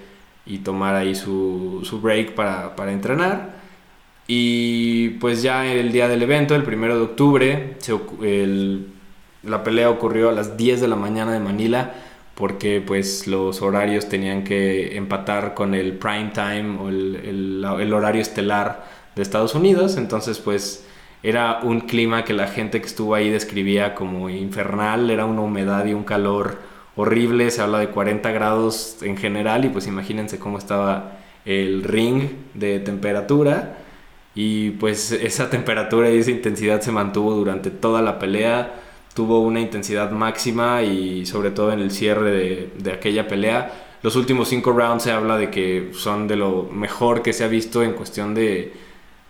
y 0.47 0.59
tomar 0.59 0.95
ahí 0.95 1.15
su, 1.15 1.83
su 1.85 2.01
break 2.01 2.35
para, 2.35 2.75
para, 2.75 2.93
entrenar. 2.93 3.57
Y 4.27 5.11
pues 5.21 5.43
ya 5.43 5.67
el 5.67 5.93
día 5.93 6.09
del 6.09 6.23
evento, 6.23 6.55
el 6.55 6.63
primero 6.63 6.97
de 6.97 7.03
octubre, 7.03 7.77
se, 7.79 7.93
la 9.43 9.63
pelea 9.63 9.91
ocurrió 9.91 10.31
a 10.31 10.33
las 10.33 10.57
10 10.57 10.81
de 10.81 10.89
la 10.89 10.97
mañana 10.97 11.33
de 11.33 11.41
Manila 11.41 11.95
porque 12.37 12.83
pues 12.87 13.27
los 13.27 13.63
horarios 13.63 14.09
tenían 14.09 14.45
que 14.45 14.97
empatar 14.97 15.55
con 15.55 15.75
el 15.75 15.95
prime 15.95 16.31
time 16.35 16.79
o 16.79 16.89
el, 16.89 17.65
el, 17.65 17.93
horario 17.93 18.23
estelar 18.23 18.85
de 19.17 19.23
Estados 19.23 19.55
Unidos, 19.55 19.97
entonces 19.97 20.39
pues 20.39 20.85
era 21.23 21.61
un 21.63 21.81
clima 21.81 22.25
que 22.25 22.35
la 22.35 22.47
gente 22.47 22.81
que 22.81 22.87
estuvo 22.87 23.15
ahí 23.15 23.31
describía 23.31 23.95
como 23.95 24.29
infernal, 24.29 25.11
era 25.11 25.25
una 25.25 25.41
humedad 25.41 25.87
y 25.87 25.95
un 25.95 26.05
calor 26.05 26.59
horrible, 26.95 27.51
se 27.51 27.63
habla 27.63 27.79
de 27.79 27.89
40 27.89 28.31
grados 28.33 28.99
en 29.03 29.17
general 29.17 29.65
y 29.65 29.71
pues 29.71 29.87
imagínense 29.87 30.39
cómo 30.39 30.59
estaba 30.59 31.19
el 31.47 31.85
ring 31.85 32.31
de 32.55 32.81
temperatura. 32.81 33.79
Y 34.35 34.73
pues 34.73 35.13
esa 35.13 35.49
temperatura 35.51 36.11
y 36.11 36.19
esa 36.19 36.31
intensidad 36.31 36.83
se 36.83 36.93
mantuvo 36.93 37.35
durante 37.35 37.71
toda 37.71 38.03
la 38.03 38.19
pelea, 38.19 38.75
tuvo 39.17 39.41
una 39.41 39.61
intensidad 39.61 40.11
máxima 40.13 40.83
y 40.83 41.25
sobre 41.25 41.51
todo 41.51 41.73
en 41.73 41.81
el 41.81 41.91
cierre 41.91 42.31
de, 42.31 42.71
de 42.79 42.93
aquella 42.93 43.27
pelea. 43.27 43.97
Los 44.03 44.15
últimos 44.15 44.49
cinco 44.49 44.73
rounds 44.73 45.05
se 45.05 45.11
habla 45.11 45.39
de 45.39 45.51
que 45.51 45.91
son 45.95 46.29
de 46.29 46.37
lo 46.37 46.69
mejor 46.71 47.23
que 47.23 47.33
se 47.33 47.43
ha 47.43 47.49
visto 47.49 47.83
en 47.83 47.95
cuestión 47.95 48.35
de, 48.35 48.75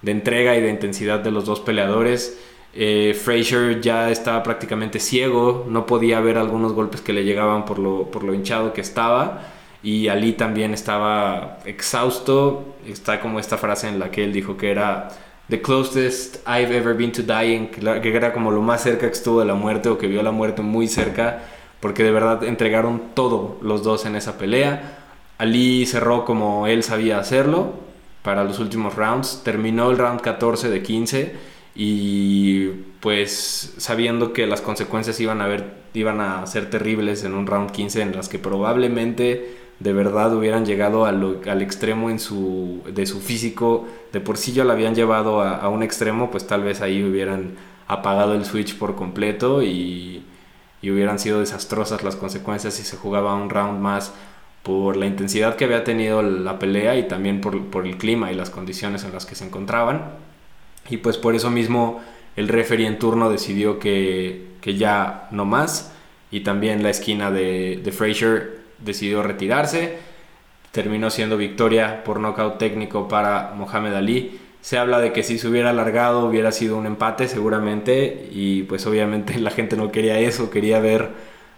de 0.02 0.10
entrega 0.10 0.56
y 0.56 0.60
de 0.60 0.70
intensidad 0.70 1.20
de 1.20 1.30
los 1.30 1.44
dos 1.44 1.60
peleadores. 1.60 2.36
Eh, 2.74 3.14
Frazier 3.14 3.80
ya 3.80 4.10
estaba 4.10 4.42
prácticamente 4.42 4.98
ciego, 4.98 5.64
no 5.68 5.86
podía 5.86 6.20
ver 6.20 6.36
algunos 6.36 6.72
golpes 6.72 7.00
que 7.00 7.12
le 7.12 7.24
llegaban 7.24 7.64
por 7.64 7.78
lo, 7.78 8.10
por 8.10 8.24
lo 8.24 8.34
hinchado 8.34 8.72
que 8.72 8.80
estaba. 8.80 9.52
Y 9.84 10.08
Ali 10.08 10.32
también 10.32 10.74
estaba 10.74 11.58
exhausto. 11.64 12.74
Está 12.86 13.20
como 13.20 13.38
esta 13.38 13.56
frase 13.56 13.88
en 13.88 14.00
la 14.00 14.10
que 14.10 14.24
él 14.24 14.32
dijo 14.32 14.56
que 14.56 14.72
era 14.72 15.08
the 15.48 15.60
closest 15.60 16.36
I've 16.46 16.74
ever 16.74 16.94
been 16.94 17.12
to 17.12 17.22
dying, 17.22 17.68
que 17.68 18.16
era 18.16 18.32
como 18.32 18.50
lo 18.50 18.62
más 18.62 18.82
cerca 18.82 19.06
que 19.06 19.12
estuvo 19.12 19.40
de 19.40 19.46
la 19.46 19.54
muerte 19.54 19.88
o 19.88 19.98
que 19.98 20.06
vio 20.06 20.22
la 20.22 20.32
muerte 20.32 20.62
muy 20.62 20.88
cerca, 20.88 21.42
porque 21.80 22.02
de 22.02 22.10
verdad 22.10 22.44
entregaron 22.44 23.02
todo 23.14 23.58
los 23.62 23.82
dos 23.82 24.06
en 24.06 24.16
esa 24.16 24.38
pelea. 24.38 24.98
Ali 25.38 25.86
cerró 25.86 26.24
como 26.24 26.66
él 26.66 26.82
sabía 26.82 27.18
hacerlo, 27.18 27.86
para 28.26 28.42
los 28.42 28.58
últimos 28.58 28.96
rounds. 28.96 29.42
Terminó 29.44 29.88
el 29.90 29.98
round 29.98 30.20
14 30.20 30.68
de 30.68 30.82
15 30.82 31.36
y 31.76 32.66
pues 33.00 33.74
sabiendo 33.76 34.32
que 34.32 34.48
las 34.48 34.60
consecuencias 34.60 35.20
iban 35.20 35.40
a, 35.40 35.46
ver, 35.46 35.64
iban 35.94 36.20
a 36.20 36.44
ser 36.48 36.68
terribles 36.68 37.22
en 37.22 37.34
un 37.34 37.46
round 37.46 37.70
15 37.70 38.02
en 38.02 38.16
las 38.16 38.28
que 38.28 38.40
probablemente 38.40 39.65
de 39.78 39.92
verdad 39.92 40.34
hubieran 40.34 40.64
llegado 40.64 41.04
al 41.04 41.62
extremo 41.62 42.10
en 42.10 42.18
su, 42.18 42.82
de 42.92 43.06
su 43.06 43.20
físico, 43.20 43.86
de 44.12 44.20
por 44.20 44.38
sí 44.38 44.52
ya 44.52 44.64
lo 44.64 44.72
habían 44.72 44.94
llevado 44.94 45.42
a, 45.42 45.56
a, 45.56 45.68
un 45.68 45.82
extremo, 45.82 46.30
pues 46.30 46.46
tal 46.46 46.62
vez 46.62 46.80
ahí 46.80 47.02
hubieran 47.02 47.56
apagado 47.86 48.34
el 48.34 48.44
switch 48.44 48.78
por 48.78 48.96
completo 48.96 49.62
y, 49.62 50.24
y 50.82 50.90
hubieran 50.90 51.18
sido 51.18 51.40
desastrosas 51.40 52.02
las 52.02 52.16
consecuencias 52.16 52.74
si 52.74 52.82
se 52.84 52.96
jugaba 52.96 53.34
un 53.34 53.50
round 53.50 53.80
más 53.80 54.12
por 54.62 54.96
la 54.96 55.06
intensidad 55.06 55.56
que 55.56 55.64
había 55.64 55.84
tenido 55.84 56.22
la 56.22 56.58
pelea 56.58 56.96
y 56.96 57.06
también 57.06 57.40
por, 57.40 57.66
por, 57.66 57.86
el 57.86 57.98
clima 57.98 58.32
y 58.32 58.34
las 58.34 58.50
condiciones 58.50 59.04
en 59.04 59.12
las 59.12 59.24
que 59.24 59.36
se 59.36 59.44
encontraban. 59.44 60.14
Y 60.88 60.96
pues 60.96 61.18
por 61.18 61.36
eso 61.36 61.50
mismo 61.50 62.00
el 62.34 62.48
referee 62.48 62.86
en 62.86 62.98
turno 62.98 63.30
decidió 63.30 63.78
que, 63.78 64.48
que 64.60 64.76
ya 64.76 65.28
no 65.30 65.44
más 65.44 65.92
y 66.32 66.40
también 66.40 66.82
la 66.82 66.90
esquina 66.90 67.30
de, 67.30 67.80
de 67.82 67.92
Frazier 67.92 68.55
decidió 68.78 69.22
retirarse. 69.22 69.98
Terminó 70.72 71.10
siendo 71.10 71.36
victoria 71.36 72.04
por 72.04 72.20
nocaut 72.20 72.58
técnico 72.58 73.08
para 73.08 73.52
Mohamed 73.56 73.94
Ali 73.94 74.40
se 74.66 74.78
habla 74.78 74.98
de 74.98 75.12
que 75.12 75.22
si 75.22 75.38
se 75.38 75.46
hubiera 75.46 75.70
alargado 75.70 76.26
hubiera 76.26 76.50
sido 76.50 76.76
un 76.76 76.86
empate 76.86 77.28
seguramente 77.28 78.28
y 78.32 78.64
pues 78.64 78.84
obviamente 78.84 79.38
la 79.38 79.52
gente 79.52 79.76
no 79.76 79.92
quería 79.92 80.18
eso, 80.18 80.50
quería 80.50 80.80
ver 80.80 81.10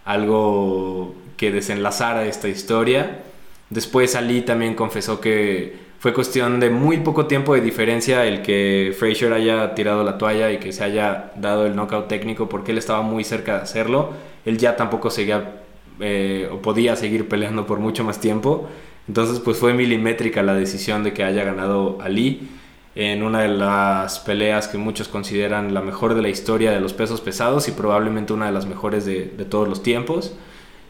algo 0.05 1.15
que 1.35 1.51
desenlazara 1.51 2.27
esta 2.27 2.49
historia. 2.49 3.23
Después 3.71 4.15
Ali 4.15 4.43
también 4.43 4.75
confesó 4.75 5.19
que 5.19 5.75
fue 5.97 6.13
cuestión 6.13 6.59
de 6.59 6.69
muy 6.69 6.97
poco 6.97 7.25
tiempo 7.25 7.55
de 7.55 7.61
diferencia 7.61 8.25
el 8.25 8.43
que 8.43 8.95
Frazier 8.95 9.33
haya 9.33 9.73
tirado 9.73 10.03
la 10.03 10.19
toalla 10.19 10.51
y 10.51 10.59
que 10.59 10.71
se 10.71 10.83
haya 10.83 11.31
dado 11.35 11.65
el 11.65 11.75
knockout 11.75 12.07
técnico 12.09 12.47
porque 12.47 12.73
él 12.73 12.77
estaba 12.77 13.01
muy 13.01 13.23
cerca 13.23 13.55
de 13.55 13.61
hacerlo. 13.63 14.11
Él 14.45 14.59
ya 14.59 14.75
tampoco 14.75 15.09
seguía 15.09 15.63
eh, 15.99 16.49
o 16.51 16.61
podía 16.61 16.95
seguir 16.95 17.27
peleando 17.27 17.65
por 17.65 17.79
mucho 17.79 18.03
más 18.03 18.19
tiempo. 18.19 18.69
Entonces 19.07 19.39
pues 19.39 19.57
fue 19.57 19.73
milimétrica 19.73 20.43
la 20.43 20.53
decisión 20.53 21.03
de 21.03 21.13
que 21.13 21.23
haya 21.23 21.43
ganado 21.43 21.97
Ali 22.01 22.47
en 22.95 23.23
una 23.23 23.41
de 23.41 23.47
las 23.47 24.19
peleas 24.19 24.67
que 24.67 24.77
muchos 24.77 25.07
consideran 25.07 25.73
la 25.73 25.81
mejor 25.81 26.15
de 26.15 26.21
la 26.21 26.29
historia 26.29 26.71
de 26.71 26.79
los 26.79 26.93
pesos 26.93 27.21
pesados 27.21 27.67
y 27.67 27.71
probablemente 27.71 28.33
una 28.33 28.47
de 28.47 28.51
las 28.51 28.65
mejores 28.65 29.05
de, 29.05 29.23
todos 29.49 29.67
los 29.67 29.83
tiempos. 29.83 30.35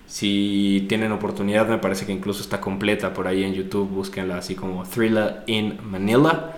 Si 0.08 0.86
tienen 0.90 1.12
oportunidad, 1.12 1.68
me 1.68 1.78
parece 1.78 2.06
que 2.06 2.12
incluso 2.12 2.42
está 2.42 2.60
completa 2.60 3.14
por 3.14 3.28
ahí 3.28 3.44
en 3.44 3.54
YouTube, 3.54 3.88
búsquenla 3.90 4.38
así 4.38 4.56
como 4.56 4.84
Thriller 4.84 5.44
in 5.46 5.78
Manila. 5.84 6.58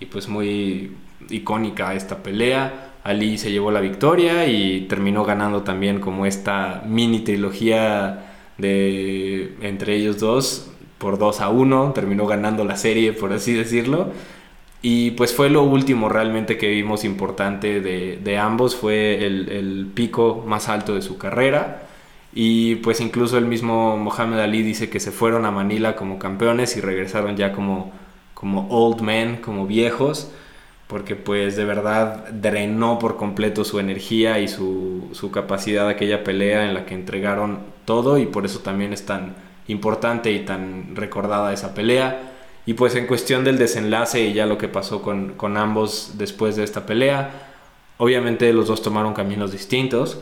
Y 0.00 0.06
pues 0.06 0.28
muy 0.28 0.92
icónica 1.30 1.94
esta 1.94 2.22
pelea. 2.22 2.89
Ali 3.02 3.38
se 3.38 3.50
llevó 3.50 3.70
la 3.70 3.80
victoria 3.80 4.46
y 4.46 4.82
terminó 4.82 5.24
ganando 5.24 5.62
también 5.62 6.00
como 6.00 6.26
esta 6.26 6.82
mini 6.86 7.20
trilogía 7.20 8.26
de 8.58 9.54
entre 9.62 9.96
ellos 9.96 10.18
dos 10.18 10.70
por 10.98 11.18
2 11.18 11.40
a 11.40 11.48
1. 11.48 11.92
Terminó 11.94 12.26
ganando 12.26 12.64
la 12.64 12.76
serie, 12.76 13.12
por 13.12 13.32
así 13.32 13.54
decirlo. 13.54 14.12
Y 14.82 15.12
pues 15.12 15.34
fue 15.34 15.50
lo 15.50 15.62
último 15.62 16.08
realmente 16.08 16.56
que 16.56 16.68
vimos 16.68 17.04
importante 17.04 17.80
de, 17.80 18.16
de 18.16 18.38
ambos, 18.38 18.76
fue 18.76 19.26
el, 19.26 19.50
el, 19.50 19.86
pico 19.92 20.42
más 20.46 20.68
alto 20.68 20.94
de 20.94 21.02
su 21.02 21.18
carrera. 21.18 21.82
Y 22.32 22.76
pues 22.76 23.00
incluso 23.00 23.36
el 23.38 23.46
mismo 23.46 23.96
Mohamed 23.98 24.38
Ali 24.38 24.62
dice 24.62 24.88
que 24.88 25.00
se 25.00 25.10
fueron 25.10 25.44
a 25.44 25.50
Manila 25.50 25.96
como 25.96 26.18
campeones 26.18 26.76
y 26.76 26.80
regresaron 26.80 27.36
ya 27.36 27.52
como, 27.52 27.92
como 28.34 28.68
old 28.70 29.02
men, 29.02 29.36
como 29.36 29.66
viejos, 29.66 30.30
porque 30.90 31.14
pues 31.14 31.54
de 31.54 31.64
verdad 31.64 32.26
drenó 32.32 32.98
por 32.98 33.16
completo 33.16 33.64
su 33.64 33.78
energía 33.78 34.40
y 34.40 34.48
su, 34.48 35.08
su 35.12 35.30
capacidad 35.30 35.88
aquella 35.88 36.24
pelea 36.24 36.66
en 36.66 36.74
la 36.74 36.84
que 36.84 36.94
entregaron 36.94 37.60
todo 37.84 38.18
y 38.18 38.26
por 38.26 38.44
eso 38.44 38.58
también 38.58 38.92
es 38.92 39.06
tan 39.06 39.36
importante 39.68 40.32
y 40.32 40.40
tan 40.40 40.96
recordada 40.96 41.52
esa 41.52 41.74
pelea. 41.74 42.32
Y 42.66 42.74
pues 42.74 42.96
en 42.96 43.06
cuestión 43.06 43.44
del 43.44 43.56
desenlace 43.56 44.20
y 44.20 44.32
ya 44.32 44.46
lo 44.46 44.58
que 44.58 44.66
pasó 44.66 45.00
con, 45.00 45.34
con 45.34 45.56
ambos 45.56 46.14
después 46.18 46.56
de 46.56 46.64
esta 46.64 46.86
pelea, 46.86 47.30
obviamente 47.98 48.52
los 48.52 48.66
dos 48.66 48.82
tomaron 48.82 49.14
caminos 49.14 49.52
distintos. 49.52 50.18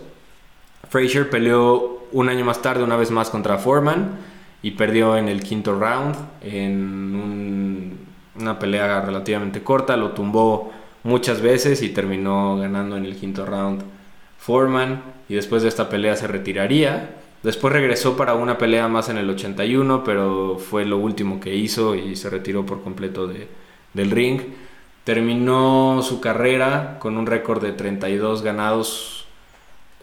Frazier 0.91 1.31
peleó 1.31 2.07
un 2.13 2.29
año 2.29 2.45
más 2.45 2.61
tarde 2.61 2.85
una 2.85 2.97
vez 2.97 3.11
más 3.11 3.31
contra 3.31 3.57
Foreman 3.57 4.19
y 4.63 4.73
perdió 4.73 5.17
en 5.17 5.31
el 5.31 5.43
quinto 5.43 5.79
round 5.79 6.15
en 6.43 8.08
una 8.39 8.59
pelea 8.59 9.01
relativamente 9.01 9.63
corta, 9.63 9.97
lo 9.97 10.13
tumbó 10.13 10.73
muchas 11.03 11.41
veces 11.41 11.83
y 11.83 11.91
terminó 11.91 12.57
ganando 12.57 12.97
en 12.97 13.05
el 13.05 13.17
quinto 13.17 13.47
round 13.47 13.83
Foreman 14.39 15.03
y 15.29 15.35
después 15.35 15.63
de 15.63 15.69
esta 15.69 15.89
pelea 15.89 16.17
se 16.17 16.27
retiraría 16.27 17.11
Después 17.43 17.73
regresó 17.73 18.17
para 18.17 18.35
una 18.35 18.59
pelea 18.59 18.89
más 18.89 19.09
en 19.09 19.17
el 19.17 19.31
81, 19.31 20.03
pero 20.03 20.59
fue 20.59 20.85
lo 20.85 20.99
último 20.99 21.39
que 21.39 21.55
hizo 21.55 21.95
y 21.95 22.17
se 22.17 22.31
retiró 22.31 22.67
por 22.67 22.83
completo 22.83 23.29
de, 23.29 23.49
del 23.95 24.11
ring. 24.11 24.41
Terminó 25.05 26.03
su 26.03 26.21
carrera 26.21 26.99
con 26.99 27.17
un 27.17 27.27
récord 27.27 27.63
de 27.63 27.73
32 27.73 28.43
ganados, 28.43 29.27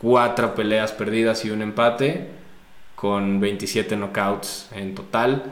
4 0.01 0.55
peleas 0.55 0.93
perdidas 0.93 1.43
y 1.43 1.51
un 1.51 1.61
empate, 1.61 2.29
con 2.95 3.41
27 3.41 3.97
knockouts 3.97 4.69
en 4.71 4.95
total. 4.95 5.43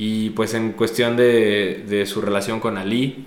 Y 0.00 0.30
pues 0.30 0.54
en 0.54 0.74
cuestión 0.74 1.16
de, 1.16 1.84
de 1.88 2.06
su 2.06 2.20
relación 2.20 2.60
con 2.60 2.78
Ali, 2.78 3.26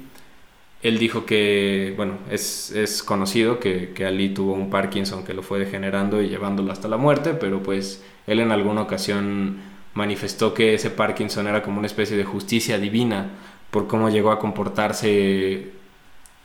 él 0.82 1.00
dijo 1.00 1.26
que, 1.26 1.94
bueno, 1.98 2.20
es, 2.32 2.72
es 2.72 3.04
conocido 3.04 3.60
que, 3.60 3.90
que, 3.94 4.06
Ali 4.06 4.30
tuvo 4.30 4.54
un 4.54 4.70
Parkinson 4.70 5.26
que 5.26 5.34
lo 5.34 5.44
fue 5.44 5.60
degenerando 5.60 6.22
y 6.22 6.30
llevándolo 6.30 6.72
hasta 6.72 6.88
la 6.88 6.96
muerte, 6.96 7.34
pero 7.34 7.62
pues 7.62 8.02
él 8.26 8.40
en 8.40 8.54
alguna 8.54 8.84
ocasión 8.84 9.58
manifestó 9.96 10.54
que 10.54 10.74
ese 10.74 10.90
Parkinson 10.92 11.46
era 11.46 11.62
como 11.62 11.78
una 11.78 11.88
especie 11.88 12.16
de 12.16 12.24
justicia 12.24 12.78
divina 12.78 13.32
por 13.70 13.88
cómo 13.88 14.10
llegó 14.10 14.32
a 14.32 14.40
comportarse 14.40 15.72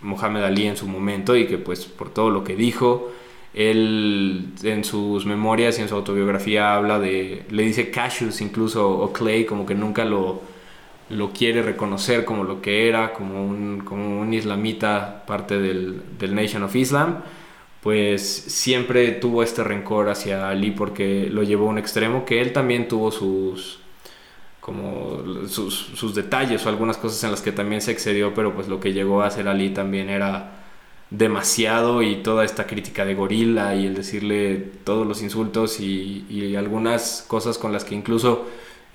Mohamed 0.01 0.43
Ali 0.43 0.67
en 0.67 0.77
su 0.77 0.89
momento 0.89 1.37
y 1.37 1.47
que 1.47 1.59
pues 1.59 1.85
por 1.85 2.13
todo 2.13 2.31
lo 2.31 2.43
que 2.43 2.57
dijo, 2.57 3.13
él 3.57 4.51
en 4.63 4.85
sus 4.85 5.27
memorias 5.27 5.79
y 5.79 5.83
en 5.83 5.89
su 5.89 5.97
autobiografía 5.97 6.77
habla 6.77 7.01
de, 7.01 7.45
le 7.51 7.63
dice 7.65 7.91
Cassius 7.91 8.41
incluso 8.41 8.89
o 8.89 9.13
Clay, 9.13 9.45
como 9.45 9.67
que 9.67 9.75
nunca 9.75 10.05
lo 10.05 10.57
lo 11.09 11.33
quiere 11.33 11.63
reconocer 11.63 12.25
como 12.25 12.45
lo 12.45 12.61
que 12.61 12.89
era, 12.89 13.13
como 13.13 13.45
un, 13.45 13.83
como 13.85 14.21
un 14.21 14.33
islamita, 14.35 15.25
parte 15.27 15.59
del, 15.59 16.03
del, 16.19 16.35
Nation 16.35 16.63
of 16.65 16.75
Islam, 16.75 17.23
pues 17.83 18.27
siempre 18.27 19.13
tuvo 19.13 19.43
este 19.43 19.63
rencor 19.63 20.09
hacia 20.09 20.49
Ali 20.49 20.73
porque 20.73 21.29
lo 21.31 21.43
llevó 21.45 21.67
a 21.67 21.71
un 21.71 21.79
extremo 21.79 22.25
que 22.25 22.41
él 22.41 22.53
también 22.53 22.89
tuvo 22.89 23.13
sus 23.13 23.81
como 24.61 25.23
sus, 25.47 25.75
sus, 25.95 26.13
detalles 26.17 26.67
o 26.67 26.69
algunas 26.69 26.97
cosas 26.97 27.23
en 27.23 27.31
las 27.31 27.41
que 27.41 27.53
también 27.53 27.81
se 27.81 27.93
excedió, 27.93 28.35
pero 28.35 28.53
pues 28.53 28.67
lo 28.67 28.81
que 28.81 28.93
llegó 28.93 29.23
a 29.23 29.29
hacer 29.29 29.47
Ali 29.47 29.71
también 29.71 30.11
era 30.11 30.66
demasiado 31.11 32.03
y 32.03 32.17
toda 32.17 32.45
esta 32.45 32.67
crítica 32.67 33.05
de 33.05 33.15
gorila 33.15 33.77
y 33.77 33.87
el 33.87 33.95
decirle 33.95 34.57
todos 34.85 35.07
los 35.07 35.23
insultos 35.23 35.81
y, 35.81 36.27
y 36.29 36.57
algunas 36.57 37.25
cosas 37.29 37.59
con 37.59 37.73
las 37.73 37.85
que 37.85 37.95
incluso 37.95 38.47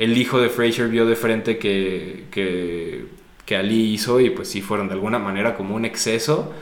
el 0.01 0.17
hijo 0.17 0.39
de 0.41 0.49
Fraser 0.49 0.87
vio 0.89 1.05
de 1.05 1.15
frente 1.15 1.57
que, 1.59 2.25
que, 2.31 3.07
Ali 3.55 3.91
hizo 3.91 4.21
y 4.21 4.29
pues 4.29 4.47
sí 4.47 4.61
fueron 4.61 4.87
de 4.87 4.93
alguna 4.93 5.19
manera 5.19 5.57
como 5.57 5.75
un 5.75 5.83
exceso, 5.83 6.53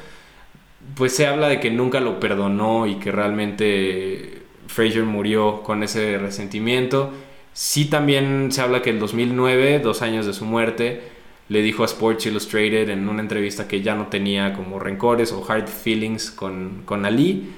pues 0.96 1.16
se 1.16 1.28
habla 1.28 1.48
de 1.48 1.60
que 1.60 1.70
nunca 1.70 2.00
lo 2.00 2.20
perdonó 2.20 2.88
y 2.88 2.96
que 2.96 3.12
realmente 3.12 4.42
Fraser 4.66 5.04
murió 5.04 5.62
con 5.62 5.84
ese 5.84 6.18
resentimiento. 6.18 7.14
Sí 7.54 7.86
también 7.86 8.52
se 8.52 8.62
habla 8.62 8.82
que 8.82 8.90
en 8.90 9.00
2009, 9.00 9.80
dos 9.80 10.02
años 10.02 10.26
de 10.26 10.34
su 10.34 10.46
muerte, 10.46 11.04
le 11.50 11.62
dijo 11.64 11.84
a 11.84 11.88
Sports 11.88 12.28
Illustrated 12.28 12.90
en 12.90 13.10
una 13.10 13.22
entrevista 13.22 13.68
que 13.68 13.82
ya 13.82 13.96
no 13.96 14.08
tenía 14.08 14.54
como 14.54 14.80
rencores 14.80 15.32
o 15.32 15.44
hard 15.52 15.68
feelings 15.68 16.30
con, 16.32 16.84
con 16.86 17.06
Ali, 17.06 17.50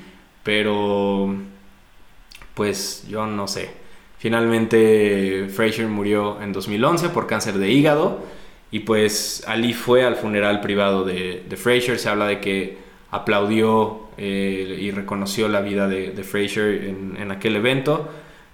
pero 0.44 1.36
pues 2.54 3.06
yo 3.10 3.28
no 3.28 3.48
sé. 3.48 3.70
Finalmente 4.18 5.48
Fraser 5.50 5.88
murió 5.88 6.42
en 6.42 6.54
2011 6.54 7.10
por 7.10 7.28
cáncer 7.28 7.58
de 7.58 7.70
hígado 7.70 8.24
y 8.72 8.80
pues 8.80 9.44
Ali 9.46 9.74
fue 9.74 10.06
al 10.06 10.16
funeral 10.16 10.62
privado 10.62 11.04
de, 11.04 11.44
de 11.48 11.58
Fraser. 11.58 12.00
Se 12.00 12.08
habla 12.08 12.28
de 12.28 12.40
que 12.40 12.78
aplaudió 13.12 14.08
eh, 14.18 14.78
y 14.80 14.92
reconoció 14.92 15.50
la 15.50 15.60
vida 15.60 15.90
de, 15.90 16.12
de 16.12 16.24
Fraser 16.24 16.86
en, 17.18 17.32
aquel 17.32 17.58
evento, 17.58 18.10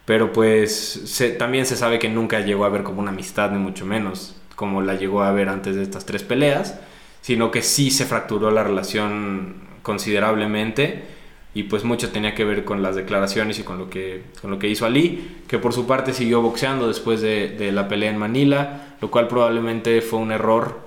pero 0.05 0.33
pues 0.33 1.21
también 1.37 1.67
se 1.67 1.75
sabe 1.75 1.99
que 1.99 2.09
nunca 2.09 2.39
llegó 2.39 2.65
a 2.65 2.69
ver 2.69 2.81
como 2.81 3.01
una 3.01 3.11
amistad, 3.11 3.51
ni 3.51 3.59
mucho 3.59 3.85
menos 3.85 4.37
como 4.57 4.81
la 4.81 4.95
llegó 4.95 5.21
a 5.21 5.31
ver 5.31 5.49
antes 5.49 5.75
de 5.75 5.83
estas 5.83 6.07
tres 6.07 6.23
peleas, 6.23 6.79
sino 7.21 7.51
que 7.51 7.61
sí 7.61 7.91
se 7.91 8.07
fracturó 8.07 8.49
la 8.49 8.63
relación 8.63 9.53
considerablemente 9.83 11.03
y 11.53 11.63
pues 11.63 11.83
mucho 11.83 12.09
tenía 12.09 12.33
que 12.33 12.43
ver 12.43 12.65
con 12.65 12.81
las 12.81 12.95
declaraciones 12.95 13.59
y 13.59 13.63
con 13.63 13.77
lo 13.77 13.87
que, 13.91 14.23
con 14.41 14.49
lo 14.49 14.57
que 14.57 14.67
hizo 14.67 14.87
Ali, 14.87 15.41
que 15.47 15.59
por 15.59 15.73
su 15.73 15.85
parte 15.85 16.11
siguió 16.11 16.41
boxeando 16.41 16.87
después 16.87 17.21
de, 17.21 17.49
de, 17.49 17.71
la 17.71 17.87
pelea 17.87 18.09
en 18.09 18.17
Manila, 18.17 18.95
lo 18.99 19.11
cual 19.11 19.27
probablemente 19.27 20.01
fue 20.01 20.17
un 20.17 20.31
error 20.31 20.79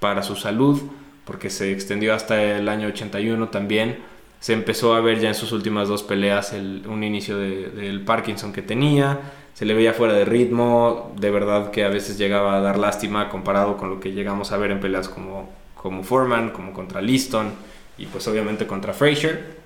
para 0.00 0.22
su 0.22 0.34
salud, 0.34 0.80
porque 1.26 1.50
se 1.50 1.70
extendió 1.70 2.14
hasta 2.14 2.42
el 2.42 2.70
año 2.70 2.88
81 2.88 3.48
también. 3.48 3.98
Se 4.40 4.52
empezó 4.52 4.94
a 4.94 5.00
ver 5.00 5.20
ya 5.20 5.28
en 5.28 5.34
sus 5.34 5.52
últimas 5.52 5.88
dos 5.88 6.02
peleas 6.02 6.52
un 6.52 7.02
inicio 7.02 7.38
del 7.38 8.02
Parkinson 8.02 8.52
que 8.52 8.62
tenía, 8.62 9.18
se 9.54 9.64
le 9.64 9.74
veía 9.74 9.92
fuera 9.92 10.14
de 10.14 10.24
ritmo, 10.24 11.12
de 11.18 11.32
verdad 11.32 11.72
que 11.72 11.84
a 11.84 11.88
veces 11.88 12.16
llegaba 12.16 12.56
a 12.56 12.60
dar 12.60 12.78
lástima 12.78 13.28
comparado 13.28 13.76
con 13.76 13.90
lo 13.90 13.98
que 13.98 14.12
llegamos 14.12 14.52
a 14.52 14.56
ver 14.56 14.70
en 14.70 14.78
peleas 14.78 15.08
como, 15.08 15.50
como 15.74 16.04
Foreman, 16.04 16.50
como 16.50 16.72
contra 16.72 17.02
Liston 17.02 17.50
y 17.98 18.06
pues 18.06 18.28
obviamente 18.28 18.68
contra 18.68 18.92
Frazier. 18.92 19.58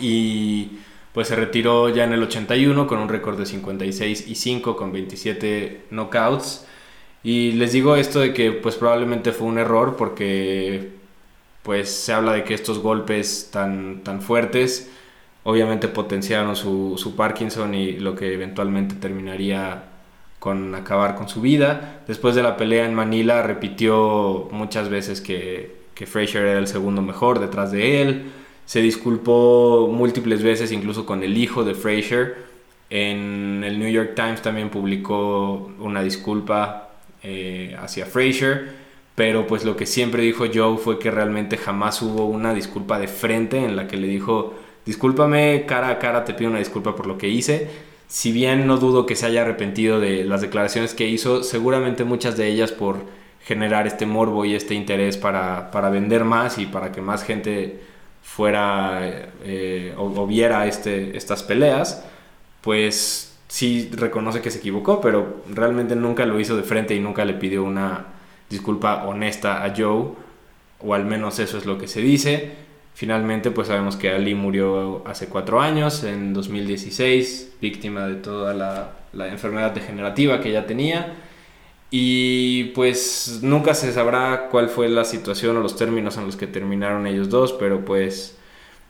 Y 0.00 0.78
pues 1.12 1.26
se 1.26 1.34
retiró 1.34 1.88
ya 1.88 2.04
en 2.04 2.12
el 2.12 2.22
81 2.22 2.86
con 2.86 3.00
un 3.00 3.08
récord 3.08 3.36
de 3.36 3.46
56 3.46 4.28
y 4.28 4.34
5 4.36 4.76
con 4.76 4.92
27 4.92 5.86
knockouts. 5.90 6.66
Y 7.24 7.52
les 7.52 7.72
digo 7.72 7.96
esto 7.96 8.20
de 8.20 8.32
que 8.32 8.52
pues 8.52 8.76
probablemente 8.76 9.32
fue 9.32 9.48
un 9.48 9.58
error 9.58 9.96
porque 9.96 10.92
pues 11.62 11.90
se 11.90 12.12
habla 12.12 12.32
de 12.32 12.44
que 12.44 12.54
estos 12.54 12.78
golpes 12.78 13.50
tan, 13.52 14.02
tan 14.04 14.22
fuertes 14.22 14.90
obviamente 15.44 15.88
potenciaron 15.88 16.56
su, 16.56 16.96
su 16.98 17.16
Parkinson 17.16 17.74
y 17.74 17.92
lo 17.92 18.14
que 18.14 18.34
eventualmente 18.34 18.96
terminaría 18.96 19.84
con 20.38 20.74
acabar 20.74 21.14
con 21.14 21.28
su 21.28 21.40
vida. 21.40 22.02
Después 22.06 22.34
de 22.34 22.42
la 22.42 22.56
pelea 22.56 22.84
en 22.86 22.94
Manila 22.94 23.42
repitió 23.42 24.48
muchas 24.52 24.88
veces 24.88 25.20
que, 25.20 25.76
que 25.94 26.06
Frazier 26.06 26.44
era 26.44 26.58
el 26.58 26.66
segundo 26.66 27.02
mejor 27.02 27.40
detrás 27.40 27.72
de 27.72 28.02
él. 28.02 28.30
Se 28.66 28.82
disculpó 28.82 29.88
múltiples 29.90 30.42
veces 30.42 30.70
incluso 30.70 31.06
con 31.06 31.22
el 31.22 31.36
hijo 31.38 31.64
de 31.64 31.74
Frazier. 31.74 32.36
En 32.90 33.64
el 33.64 33.78
New 33.78 33.90
York 33.90 34.12
Times 34.14 34.42
también 34.42 34.68
publicó 34.68 35.72
una 35.78 36.02
disculpa 36.02 36.90
eh, 37.22 37.74
hacia 37.78 38.06
Frazier, 38.06 38.76
pero 39.18 39.48
pues 39.48 39.64
lo 39.64 39.76
que 39.76 39.84
siempre 39.84 40.22
dijo 40.22 40.44
Joe 40.54 40.78
fue 40.78 41.00
que 41.00 41.10
realmente 41.10 41.56
jamás 41.56 42.02
hubo 42.02 42.26
una 42.26 42.54
disculpa 42.54 43.00
de 43.00 43.08
frente 43.08 43.64
en 43.64 43.74
la 43.74 43.88
que 43.88 43.96
le 43.96 44.06
dijo, 44.06 44.54
discúlpame 44.86 45.64
cara 45.66 45.88
a 45.88 45.98
cara, 45.98 46.24
te 46.24 46.34
pido 46.34 46.50
una 46.50 46.60
disculpa 46.60 46.94
por 46.94 47.08
lo 47.08 47.18
que 47.18 47.28
hice. 47.28 47.68
Si 48.06 48.30
bien 48.30 48.68
no 48.68 48.76
dudo 48.76 49.06
que 49.06 49.16
se 49.16 49.26
haya 49.26 49.42
arrepentido 49.42 49.98
de 49.98 50.22
las 50.22 50.40
declaraciones 50.40 50.94
que 50.94 51.08
hizo, 51.08 51.42
seguramente 51.42 52.04
muchas 52.04 52.36
de 52.36 52.46
ellas 52.46 52.70
por 52.70 52.98
generar 53.42 53.88
este 53.88 54.06
morbo 54.06 54.44
y 54.44 54.54
este 54.54 54.74
interés 54.74 55.16
para, 55.16 55.72
para 55.72 55.90
vender 55.90 56.22
más 56.22 56.56
y 56.58 56.66
para 56.66 56.92
que 56.92 57.00
más 57.00 57.24
gente 57.24 57.80
fuera 58.22 59.00
eh, 59.42 59.94
o, 59.96 60.28
viera 60.28 60.68
este, 60.68 61.16
estas 61.16 61.42
peleas, 61.42 62.04
pues 62.60 63.36
sí 63.48 63.90
reconoce 63.92 64.42
que 64.42 64.52
se 64.52 64.58
equivocó, 64.58 65.00
pero 65.00 65.42
realmente 65.52 65.96
nunca 65.96 66.24
lo 66.24 66.38
hizo 66.38 66.56
de 66.56 66.62
frente 66.62 66.94
y 66.94 67.00
nunca 67.00 67.24
le 67.24 67.34
pidió 67.34 67.64
una 67.64 68.17
disculpa 68.48 69.04
honesta 69.04 69.64
a 69.64 69.74
Joe, 69.76 70.12
o 70.80 70.94
al 70.94 71.04
menos 71.04 71.38
eso 71.38 71.58
es 71.58 71.66
lo 71.66 71.78
que 71.78 71.88
se 71.88 72.00
dice. 72.00 72.52
Finalmente, 72.98 73.52
pues 73.52 73.68
sabemos 73.68 73.96
que 73.96 74.10
Ali 74.10 74.34
murió 74.34 75.06
hace 75.06 75.28
cuatro 75.28 75.60
años, 75.60 76.02
en 76.02 76.34
2016, 76.34 77.56
víctima 77.60 78.08
de 78.08 78.16
toda 78.16 78.54
la, 78.54 79.28
enfermedad 79.28 79.70
degenerativa 79.70 80.40
que 80.40 80.50
ya 80.50 80.66
tenía. 80.66 81.14
Y 81.90 82.64
pues 82.74 83.38
nunca 83.42 83.74
se 83.74 83.92
sabrá 83.92 84.48
cuál 84.50 84.68
fue 84.68 84.88
la 84.88 85.04
situación 85.04 85.56
o 85.56 85.60
los 85.60 85.76
términos 85.76 86.16
en 86.18 86.26
los 86.26 86.36
que 86.36 86.46
terminaron 86.46 87.06
ellos 87.06 87.30
dos, 87.30 87.52
pero 87.52 87.84
pues 87.84 88.36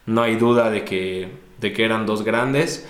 no 0.07 0.23
hay 0.23 0.37
duda 0.37 0.71
de 0.71 0.85
que, 0.85 1.29
de 1.61 1.73
que 1.75 1.85
eran 1.85 2.07
dos 2.07 2.25
grandes. 2.25 2.88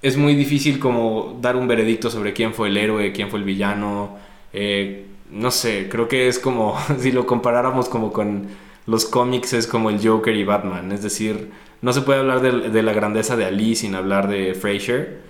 Es 0.00 0.16
muy 0.16 0.34
difícil 0.34 0.78
como 0.78 1.38
dar 1.40 1.56
un 1.56 1.68
veredicto 1.68 2.08
sobre 2.10 2.32
quién 2.32 2.54
fue 2.54 2.68
el 2.68 2.78
héroe, 2.78 3.12
quién 3.12 3.28
fue 3.28 3.40
el 3.40 3.44
villano. 3.44 4.16
Eh, 4.54 5.06
no 5.30 5.50
sé, 5.50 5.88
creo 5.90 6.08
que 6.08 6.28
es 6.28 6.38
como 6.38 6.78
si 6.98 7.12
lo 7.12 7.26
comparáramos 7.26 7.88
como 7.88 8.12
con 8.12 8.48
los 8.86 9.04
cómics 9.04 9.52
es 9.52 9.66
como 9.66 9.90
el 9.90 10.06
Joker 10.06 10.34
y 10.34 10.44
Batman. 10.44 10.92
Es 10.92 11.02
decir, 11.02 11.50
no 11.82 11.92
se 11.92 12.02
puede 12.02 12.20
hablar 12.20 12.40
de, 12.40 12.82
la 12.82 12.92
grandeza 12.92 13.36
de 13.36 13.44
Ali 13.44 13.74
sin 13.74 13.94
hablar 13.94 14.28
de 14.28 14.54
Fraser 14.54 15.20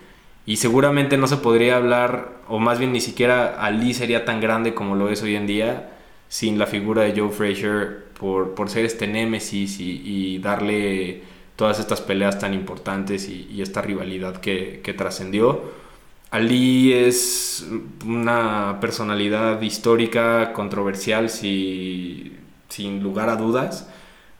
y 0.45 0.57
seguramente 0.57 1.17
no 1.17 1.27
se 1.27 1.39
podría 1.39 1.77
hablar, 1.77 2.39
o 2.49 2.59
más 2.59 2.79
bien 2.79 2.93
ni 2.93 3.01
siquiera 3.01 3.61
Ali 3.61 3.95
sería 3.95 4.25
tan 4.25 4.41
grande 4.41 4.75
como 4.75 4.95
lo 4.95 5.09
es 5.09 5.23
hoy 5.23 5.35
en 5.37 5.47
día, 5.47 5.91
sin 6.29 6.59
la 6.59 6.67
figura 6.67 7.03
de 7.03 7.19
Joe 7.19 7.31
Frazier 7.31 8.07
por, 8.19 8.55
por 8.55 8.71
ser 8.71 8.85
este 8.85 9.07
némesis 9.07 9.81
y, 9.81 10.39
darle 10.39 11.23
todas 11.57 11.81
estas 11.81 12.01
peleas 12.01 12.39
tan 12.39 12.55
importantes 12.55 13.29
y, 13.29 13.61
esta 13.61 13.83
rivalidad 13.83 14.37
que, 14.37 14.81
que 14.85 14.93
trascendió. 14.93 15.86
Ali 16.31 16.93
es 16.93 17.67
una 18.05 18.79
personalidad 18.81 19.61
histórica, 19.63 20.53
controversial, 20.53 21.31
sin 21.31 23.03
lugar 23.03 23.29
a 23.29 23.37
dudas, 23.37 23.89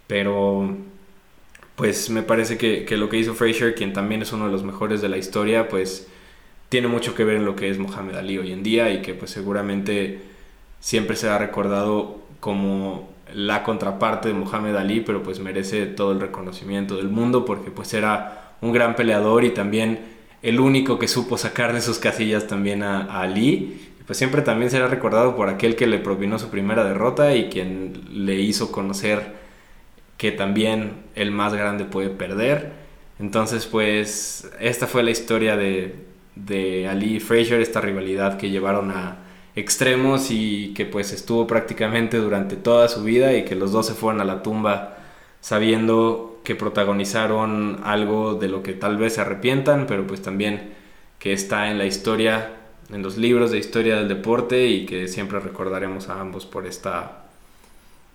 pero 0.07 0.77
pues 1.77 2.11
me 2.11 2.23
parece 2.23 2.57
que, 2.59 2.97
lo 2.97 3.09
que 3.09 3.19
hizo 3.19 3.35
Frazier, 3.35 3.75
quien 3.75 3.93
también 3.93 4.23
es 4.23 4.33
uno 4.33 4.47
de 4.47 4.53
los 4.53 4.65
mejores 4.65 5.01
de 5.03 5.09
la 5.09 5.19
historia, 5.19 5.69
pues 5.69 6.09
tiene 6.69 6.89
mucho 6.89 7.15
que 7.15 7.25
ver 7.25 7.37
en 7.37 7.45
lo 7.45 7.55
que 7.55 7.71
es 7.71 7.79
Mohamed 7.79 8.17
Ali 8.17 8.39
hoy 8.39 8.53
en 8.53 8.63
día 8.63 8.91
y 8.93 9.03
que 9.03 9.15
pues 9.15 9.31
seguramente 9.31 10.21
siempre 10.81 11.17
se 11.17 11.29
ha 11.29 11.39
recordado 11.39 12.19
como 12.41 13.11
la 13.33 13.63
contraparte 13.63 14.29
de 14.29 14.35
Mohamed 14.35 14.77
Ali, 14.77 15.01
pero 15.01 15.23
pues 15.23 15.39
merece 15.39 15.87
todo 15.87 16.13
el 16.13 16.21
reconocimiento 16.21 16.97
del 16.97 17.09
mundo 17.09 17.45
porque 17.45 17.71
pues 17.71 17.93
era 17.95 18.55
un 18.61 18.73
gran 18.73 18.97
peleador 18.97 19.45
y 19.45 19.51
también 19.51 20.16
el 20.43 20.61
único 20.61 20.99
que 20.99 21.09
supo 21.09 21.39
sacar 21.39 21.73
de 21.73 21.81
sus 21.81 21.99
casillas 21.99 22.47
también 22.47 22.83
a, 22.83 23.03
a 23.03 23.23
Ali. 23.23 23.81
Y 24.01 24.05
pues 24.07 24.19
siempre 24.19 24.43
también 24.43 24.71
será 24.71 24.89
recordado 24.89 25.37
por 25.37 25.49
aquel 25.49 25.77
que 25.77 25.87
le 25.87 25.99
propinó 25.99 26.39
su 26.39 26.49
primera 26.49 26.85
derrota 26.85 27.35
y 27.35 27.49
quien 27.49 28.03
le 28.13 28.37
hizo 28.37 28.73
conocer 28.73 29.35
que 30.17 30.33
también 30.33 31.05
el 31.15 31.31
más 31.31 31.55
grande 31.55 31.85
puede 31.85 32.11
perder. 32.11 32.73
Entonces, 33.19 33.67
pues, 33.67 34.51
esta 34.61 34.87
fue 34.87 35.03
la 35.03 35.11
historia 35.11 35.57
de, 35.57 35.95
de 36.35 36.89
Ali 36.89 37.17
y 37.17 37.21
Frazier, 37.21 37.61
esta 37.61 37.81
rivalidad 37.81 38.37
que 38.39 38.51
llevaron 38.51 38.91
a 38.91 39.19
extremos 39.57 40.31
y 40.31 40.75
que 40.75 40.85
pues 40.85 41.13
estuvo 41.13 41.47
prácticamente 41.47 42.19
durante 42.19 42.57
toda 42.57 42.89
su 42.89 43.03
vida 43.03 43.35
y 43.35 43.45
que 43.47 43.55
los 43.55 43.73
dos 43.73 43.87
se 43.87 43.95
fueron 43.95 44.21
a 44.21 44.25
la 44.25 44.43
tumba 44.43 44.99
sabiendo 45.41 46.36
que 46.47 46.55
protagonizaron 46.55 47.81
algo 47.83 48.35
de 48.35 48.47
lo 48.47 48.63
que 48.63 48.73
tal 48.73 48.99
vez 48.99 49.15
se 49.15 49.21
arrepientan, 49.21 49.89
pero 49.89 50.07
pues 50.07 50.23
también 50.23 50.75
que 51.19 51.33
está 51.33 51.73
en 51.73 51.77
la 51.77 51.87
historia, 51.87 52.53
en 52.93 53.03
los 53.03 53.17
libros 53.17 53.51
de 53.51 53.59
historia 53.59 53.97
del 53.97 54.07
deporte 54.07 54.69
y 54.69 54.87
que 54.87 55.09
siempre 55.09 55.41
recordaremos 55.41 56.09
a 56.09 56.21
ambos 56.21 56.47
por 56.47 56.65
esta 56.69 57.25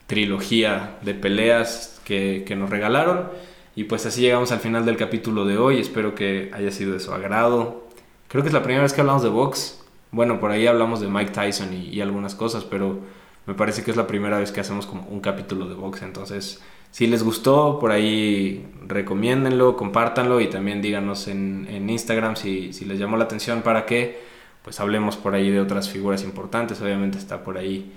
trilogía 0.07 0.97
de 1.01 1.13
peleas 1.13 1.99
que, 2.05 2.45
nos 2.57 2.69
regalaron. 2.69 3.27
Y 3.75 3.83
pues 3.83 4.05
así 4.05 4.21
llegamos 4.21 4.53
al 4.53 4.59
final 4.61 4.85
del 4.85 4.95
capítulo 4.95 5.43
de 5.43 5.57
hoy. 5.57 5.81
Espero 5.81 6.15
que 6.15 6.51
haya 6.53 6.71
sido 6.71 6.93
de 6.93 7.01
su 7.01 7.11
agrado. 7.11 7.85
Creo 8.29 8.43
que 8.43 8.47
es 8.47 8.53
la 8.53 8.63
primera 8.63 8.83
vez 8.83 8.93
que 8.93 9.01
hablamos 9.01 9.23
de 9.23 9.29
box. 9.29 9.83
Bueno, 10.11 10.39
por 10.39 10.51
ahí 10.51 10.67
hablamos 10.67 11.01
de 11.01 11.09
Mike 11.09 11.31
Tyson 11.31 11.73
y, 11.73 11.99
algunas 11.99 12.33
cosas, 12.33 12.63
pero 12.63 12.99
me 13.45 13.53
parece 13.53 13.83
que 13.83 13.91
es 13.91 13.97
la 13.97 14.07
primera 14.07 14.37
vez 14.37 14.51
que 14.51 14.61
hacemos 14.61 14.85
como 14.85 15.07
un 15.09 15.19
capítulo 15.19 15.67
de 15.67 15.75
box. 15.75 16.03
Entonces, 16.03 16.61
si 16.91 17.07
les 17.07 17.23
gustó, 17.23 17.79
por 17.79 17.91
ahí 17.91 18.67
recomiéndenlo, 18.87 19.77
compártanlo 19.77 20.41
y 20.41 20.47
también 20.49 20.81
díganos 20.81 21.27
en, 21.27 21.67
en 21.69 21.89
Instagram 21.89 22.35
si, 22.35 22.73
si 22.73 22.85
les 22.85 22.99
llamó 22.99 23.17
la 23.17 23.23
atención 23.25 23.61
para 23.61 23.85
que 23.85 24.19
pues 24.63 24.79
hablemos 24.79 25.17
por 25.17 25.33
ahí 25.33 25.49
de 25.49 25.59
otras 25.59 25.89
figuras 25.89 26.23
importantes. 26.23 26.81
Obviamente 26.81 27.17
está 27.17 27.43
por 27.43 27.57
ahí 27.57 27.91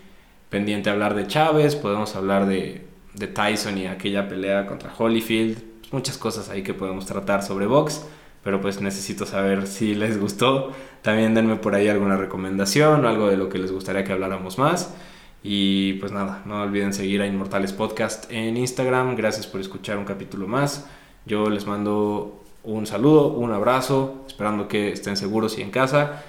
pendiente 0.49 0.91
hablar 0.91 1.15
de 1.15 1.27
Chávez, 1.27 1.77
podemos 1.77 2.15
hablar 2.17 2.47
de, 2.47 2.87
de 3.15 3.27
Tyson 3.27 3.79
y 3.79 3.87
aquella 3.87 4.29
pelea 4.29 4.67
contra 4.67 4.93
Holyfield, 4.97 5.59
muchas 5.93 6.17
cosas 6.19 6.49
ahí 6.49 6.63
que 6.63 6.75
podemos 6.75 7.07
tratar 7.07 7.43
sobre 7.43 7.67
box, 7.67 8.07
pero 8.43 8.61
pues 8.61 8.81
necesito 8.81 9.27
saber 9.27 9.67
si 9.67 9.95
les 9.95 10.19
gustó. 10.19 10.73
También 11.03 11.35
denme 11.35 11.57
por 11.57 11.75
ahí 11.75 11.89
alguna 11.89 12.17
recomendación 12.17 13.05
o 13.05 13.09
algo 13.09 13.29
de 13.29 13.37
lo 13.37 13.49
que 13.49 13.59
les 13.59 13.73
gustaría 13.73 14.05
que 14.05 14.13
habláramos 14.13 14.59
más. 14.59 14.95
Y 15.47 15.93
pues 15.95 16.11
nada, 16.11 16.41
no 16.47 16.63
olviden 16.63 16.95
seguir 16.95 17.21
a 17.21 17.27
Inmortales 17.27 17.75
Podcast 17.75 18.33
en 18.33 18.57
Instagram. 18.57 19.15
Gracias 19.15 19.47
por 19.47 19.61
escuchar 19.61 19.99
un 19.99 20.07
capítulo 20.07 20.47
más. 20.47 20.87
Yo 21.27 21.51
les 21.51 21.67
mando 21.67 22.43
un 22.63 22.87
saludo, 22.87 23.29
un 23.29 23.53
abrazo, 23.53 24.25
esperando 24.27 24.69
que 24.69 24.91
estén 24.93 25.19
seguros 25.19 25.59
y 25.59 25.63
en 25.63 25.71
casa. 25.71 26.23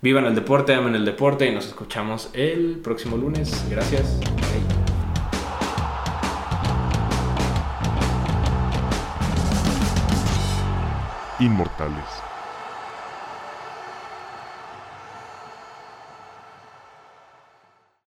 Vivan 0.00 0.24
el 0.24 0.34
deporte, 0.34 0.72
amen 0.72 0.94
el 0.94 1.04
deporte 1.04 1.46
y 1.46 1.54
nos 1.54 1.66
escuchamos 1.66 2.30
el 2.32 2.80
próximo 2.82 3.18
lunes. 3.18 3.62
Gracias. 3.68 4.18
Inmortales 11.38 12.19